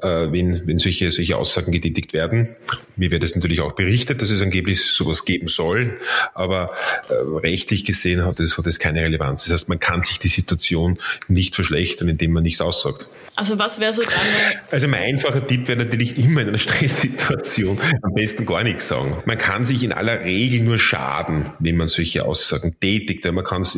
äh, 0.00 0.30
wenn, 0.30 0.66
wenn 0.66 0.78
solche, 0.78 1.10
solche 1.10 1.36
Aussagen 1.36 1.72
getätigt 1.72 2.12
werden. 2.12 2.54
Mir 2.96 3.10
wird 3.10 3.24
es 3.24 3.34
natürlich 3.34 3.60
auch 3.60 3.72
berichtet, 3.72 4.22
dass 4.22 4.30
es 4.30 4.42
angeblich 4.42 4.84
sowas 4.84 5.24
geben 5.24 5.48
soll, 5.48 5.98
aber 6.34 6.72
äh, 7.08 7.14
rechtlich 7.14 7.84
gesehen 7.84 8.24
hat 8.24 8.38
es, 8.38 8.56
hat 8.58 8.66
es 8.66 8.78
keine 8.78 9.02
Relevanz. 9.02 9.44
Das 9.44 9.54
heißt, 9.54 9.68
man 9.68 9.80
kann 9.80 10.02
sich 10.02 10.18
die 10.20 10.28
Situation 10.28 10.98
nicht 11.26 11.56
verschlechtern, 11.56 12.08
indem 12.08 12.32
man 12.32 12.44
nichts 12.44 12.60
aussagt. 12.60 13.08
Also 13.34 13.58
was 13.58 13.80
wäre 13.80 13.92
so 13.92 14.02
deine... 14.02 14.62
Also 14.70 14.86
mein 14.86 15.02
einfacher 15.02 15.44
Tipp 15.46 15.66
wäre 15.66 15.78
natürlich 15.78 16.16
immer 16.16 16.42
in 16.42 16.48
einer 16.48 16.58
Stresssituation 16.58 17.78
am 18.02 18.14
besten 18.14 18.46
gar 18.46 18.62
nichts 18.62 18.88
sagen. 18.88 19.16
Man 19.26 19.38
kann 19.38 19.64
sich 19.64 19.82
in 19.82 19.92
aller 19.92 20.20
Regel 20.20 20.62
nur 20.62 20.78
schaden, 20.78 21.46
wenn 21.58 21.76
man 21.76 21.88
solche 21.88 22.24
Aussagen 22.24 22.76
tätigt. 22.80 23.24
Man 23.24 23.44
kann 23.44 23.62
es 23.62 23.76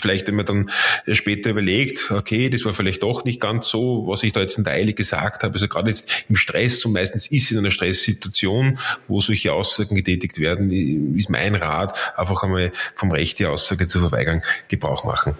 vielleicht, 0.00 0.26
wenn 0.26 0.34
man 0.34 0.46
dann 0.46 0.70
später 1.12 1.50
überlegt, 1.50 2.10
okay, 2.10 2.48
das 2.50 2.64
war 2.64 2.74
vielleicht 2.74 3.02
doch 3.02 3.24
nicht 3.24 3.40
ganz 3.40 3.68
so, 3.68 4.04
was 4.08 4.22
ich 4.24 4.32
da 4.32 4.40
jetzt 4.40 4.58
in 4.58 4.64
der 4.64 4.74
Eile 4.74 4.92
gesagt 4.92 5.35
habe. 5.42 5.54
Also 5.54 5.68
gerade 5.68 5.88
jetzt 5.88 6.08
im 6.28 6.36
Stress 6.36 6.84
und 6.84 6.92
meistens 6.92 7.30
ist 7.30 7.50
in 7.50 7.58
einer 7.58 7.70
Stresssituation, 7.70 8.78
wo 9.08 9.20
solche 9.20 9.52
Aussagen 9.52 9.94
getätigt 9.94 10.38
werden, 10.38 10.70
ist 10.70 11.30
mein 11.30 11.54
Rat, 11.54 12.14
einfach 12.16 12.42
einmal 12.42 12.72
vom 12.94 13.12
Recht 13.12 13.38
die 13.38 13.46
Aussage 13.46 13.86
zu 13.86 14.00
verweigern, 14.00 14.42
Gebrauch 14.68 15.04
machen. 15.04 15.34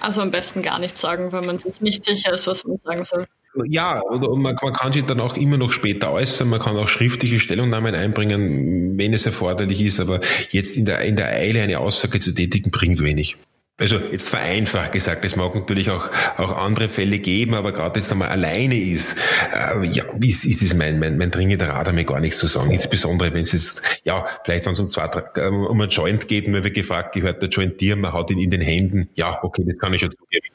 Also 0.00 0.22
am 0.22 0.30
besten 0.30 0.62
gar 0.62 0.78
nichts 0.78 1.00
sagen, 1.00 1.32
wenn 1.32 1.46
man 1.46 1.58
sich 1.58 1.80
nicht 1.80 2.04
sicher 2.04 2.32
ist, 2.32 2.46
was 2.46 2.64
man 2.64 2.78
sagen 2.84 3.04
soll. 3.04 3.26
Ja, 3.66 4.02
oder 4.02 4.36
man, 4.36 4.56
man, 4.60 4.72
kann 4.72 4.92
sich 4.92 5.04
dann 5.04 5.20
auch 5.20 5.36
immer 5.36 5.56
noch 5.56 5.70
später 5.70 6.12
äußern, 6.12 6.48
man 6.48 6.60
kann 6.60 6.76
auch 6.76 6.86
schriftliche 6.86 7.40
Stellungnahmen 7.40 7.94
einbringen, 7.94 8.98
wenn 8.98 9.14
es 9.14 9.26
erforderlich 9.26 9.80
ist, 9.80 10.00
aber 10.00 10.20
jetzt 10.50 10.76
in 10.76 10.84
der, 10.84 11.00
in 11.00 11.16
der 11.16 11.28
Eile 11.28 11.62
eine 11.62 11.78
Aussage 11.78 12.20
zu 12.20 12.32
tätigen, 12.32 12.70
bringt 12.70 13.02
wenig. 13.02 13.38
Also 13.80 13.96
jetzt 13.96 14.28
vereinfacht 14.28 14.92
gesagt, 14.92 15.24
es 15.24 15.36
mag 15.36 15.54
natürlich 15.54 15.90
auch, 15.90 16.10
auch 16.36 16.56
andere 16.56 16.88
Fälle 16.88 17.20
geben, 17.20 17.54
aber 17.54 17.72
gerade 17.72 18.00
jetzt 18.00 18.10
einmal 18.10 18.28
alleine 18.28 18.76
ist, 18.76 19.16
äh, 19.54 19.84
ja, 19.86 20.04
ist, 20.20 20.44
ist 20.44 20.62
das 20.62 20.74
mein, 20.74 20.98
mein, 20.98 21.16
mein 21.16 21.30
dringender 21.30 21.68
Rat, 21.68 21.92
mir 21.92 22.04
gar 22.04 22.18
nichts 22.18 22.38
zu 22.38 22.48
sagen. 22.48 22.72
Insbesondere 22.72 23.32
wenn 23.32 23.42
es 23.42 23.52
jetzt, 23.52 24.00
ja, 24.04 24.26
vielleicht 24.44 24.66
wenn 24.66 24.72
es 24.72 24.80
um, 24.80 24.88
zwei, 24.88 25.06
um 25.06 25.80
ein 25.80 25.88
Joint 25.90 26.26
geht, 26.26 26.48
mir 26.48 26.64
wird 26.64 26.74
gefragt, 26.74 27.14
gehört 27.14 27.40
der 27.40 27.48
Joint 27.50 27.80
dir, 27.80 27.94
man 27.94 28.12
hat 28.12 28.30
ihn 28.30 28.40
in 28.40 28.50
den 28.50 28.60
Händen. 28.60 29.10
Ja, 29.14 29.38
okay, 29.44 29.62
das 29.64 29.78
kann 29.78 29.94
ich 29.94 30.00
schon 30.00 30.10
zugeben. 30.10 30.46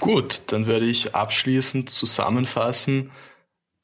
Gut, 0.00 0.42
dann 0.48 0.66
werde 0.66 0.86
ich 0.86 1.14
abschließend 1.14 1.88
zusammenfassen, 1.88 3.12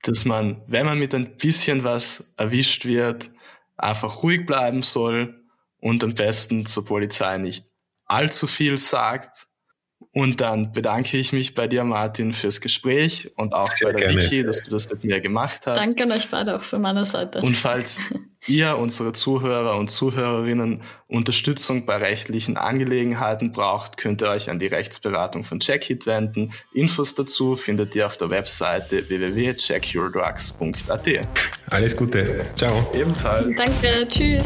dass 0.03 0.25
man, 0.25 0.61
wenn 0.67 0.87
man 0.87 0.99
mit 0.99 1.15
ein 1.15 1.37
bisschen 1.37 1.85
was 1.85 2.35
erwischt 2.37 2.85
wird, 2.85 3.31
einfach 3.77 4.25
ruhig 4.25 4.45
bleiben 4.45 4.83
soll 4.83 5.41
und 5.81 6.03
am 6.03 6.15
besten 6.15 6.67
zur 6.67 6.85
Polizei 6.85 7.39
nicht 7.39 7.68
allzu 8.09 8.47
viel 8.47 8.79
sagt. 8.79 9.47
Und 10.13 10.41
dann 10.41 10.73
bedanke 10.73 11.17
ich 11.17 11.33
mich 11.33 11.55
bei 11.55 11.69
dir, 11.69 11.85
Martin, 11.85 12.33
fürs 12.33 12.61
Gespräch 12.61 13.31
und 13.37 13.53
auch 13.53 13.71
Sehr 13.71 13.89
bei 13.89 13.93
der 13.93 14.09
gerne. 14.09 14.23
Vicky, 14.23 14.43
dass 14.43 14.65
du 14.65 14.71
das 14.71 14.91
mit 14.91 15.05
mir 15.05 15.21
gemacht 15.21 15.67
hast. 15.67 15.77
Danke 15.77 16.05
an 16.05 16.13
euch 16.13 16.29
beide 16.29 16.57
auch 16.57 16.63
von 16.63 16.81
meiner 16.81 17.05
Seite. 17.05 17.41
Und 17.41 17.57
falls 17.57 18.01
ihr, 18.49 18.79
unsere 18.79 19.13
Zuhörer 19.13 19.77
und 19.77 19.91
Zuhörerinnen, 19.91 20.83
Unterstützung 21.09 21.85
bei 21.87 21.97
rechtlichen 21.97 22.57
Angelegenheiten 22.57 23.53
braucht, 23.53 23.97
könnt 23.97 24.23
ihr 24.23 24.31
euch 24.31 24.51
an 24.51 24.59
die 24.59 24.67
Rechtsberatung 24.67 25.45
von 25.45 25.61
Checkhit 25.61 26.07
wenden. 26.07 26.53
Infos 26.73 27.15
dazu 27.15 27.55
findet 27.57 27.95
ihr 27.95 28.07
auf 28.07 28.17
der 28.17 28.31
Webseite 28.31 29.09
www.checkyourdrugs.at. 29.09 31.09
Alles 31.71 31.97
Gute. 31.97 32.45
Ciao. 32.57 32.91
Ebenfalls. 32.95 33.47
Danke. 33.57 34.09
Tschüss. 34.09 34.45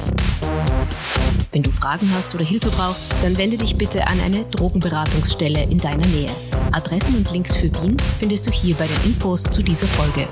Wenn 1.52 1.62
du 1.62 1.70
Fragen 1.72 2.10
hast 2.14 2.34
oder 2.34 2.44
Hilfe 2.44 2.70
brauchst, 2.70 3.04
dann 3.22 3.36
wende 3.36 3.58
dich 3.58 3.76
bitte 3.76 4.06
an 4.06 4.18
eine 4.20 4.44
Drogenberatungsstelle 4.44 5.64
in 5.64 5.78
deiner 5.78 6.06
Nähe. 6.08 6.30
Adressen 6.72 7.16
und 7.16 7.30
Links 7.30 7.54
für 7.54 7.70
Wien 7.82 7.96
findest 8.18 8.46
du 8.46 8.50
hier 8.50 8.74
bei 8.76 8.86
den 8.86 9.04
Infos 9.04 9.42
zu 9.42 9.62
dieser 9.62 9.86
Folge. 9.88 10.26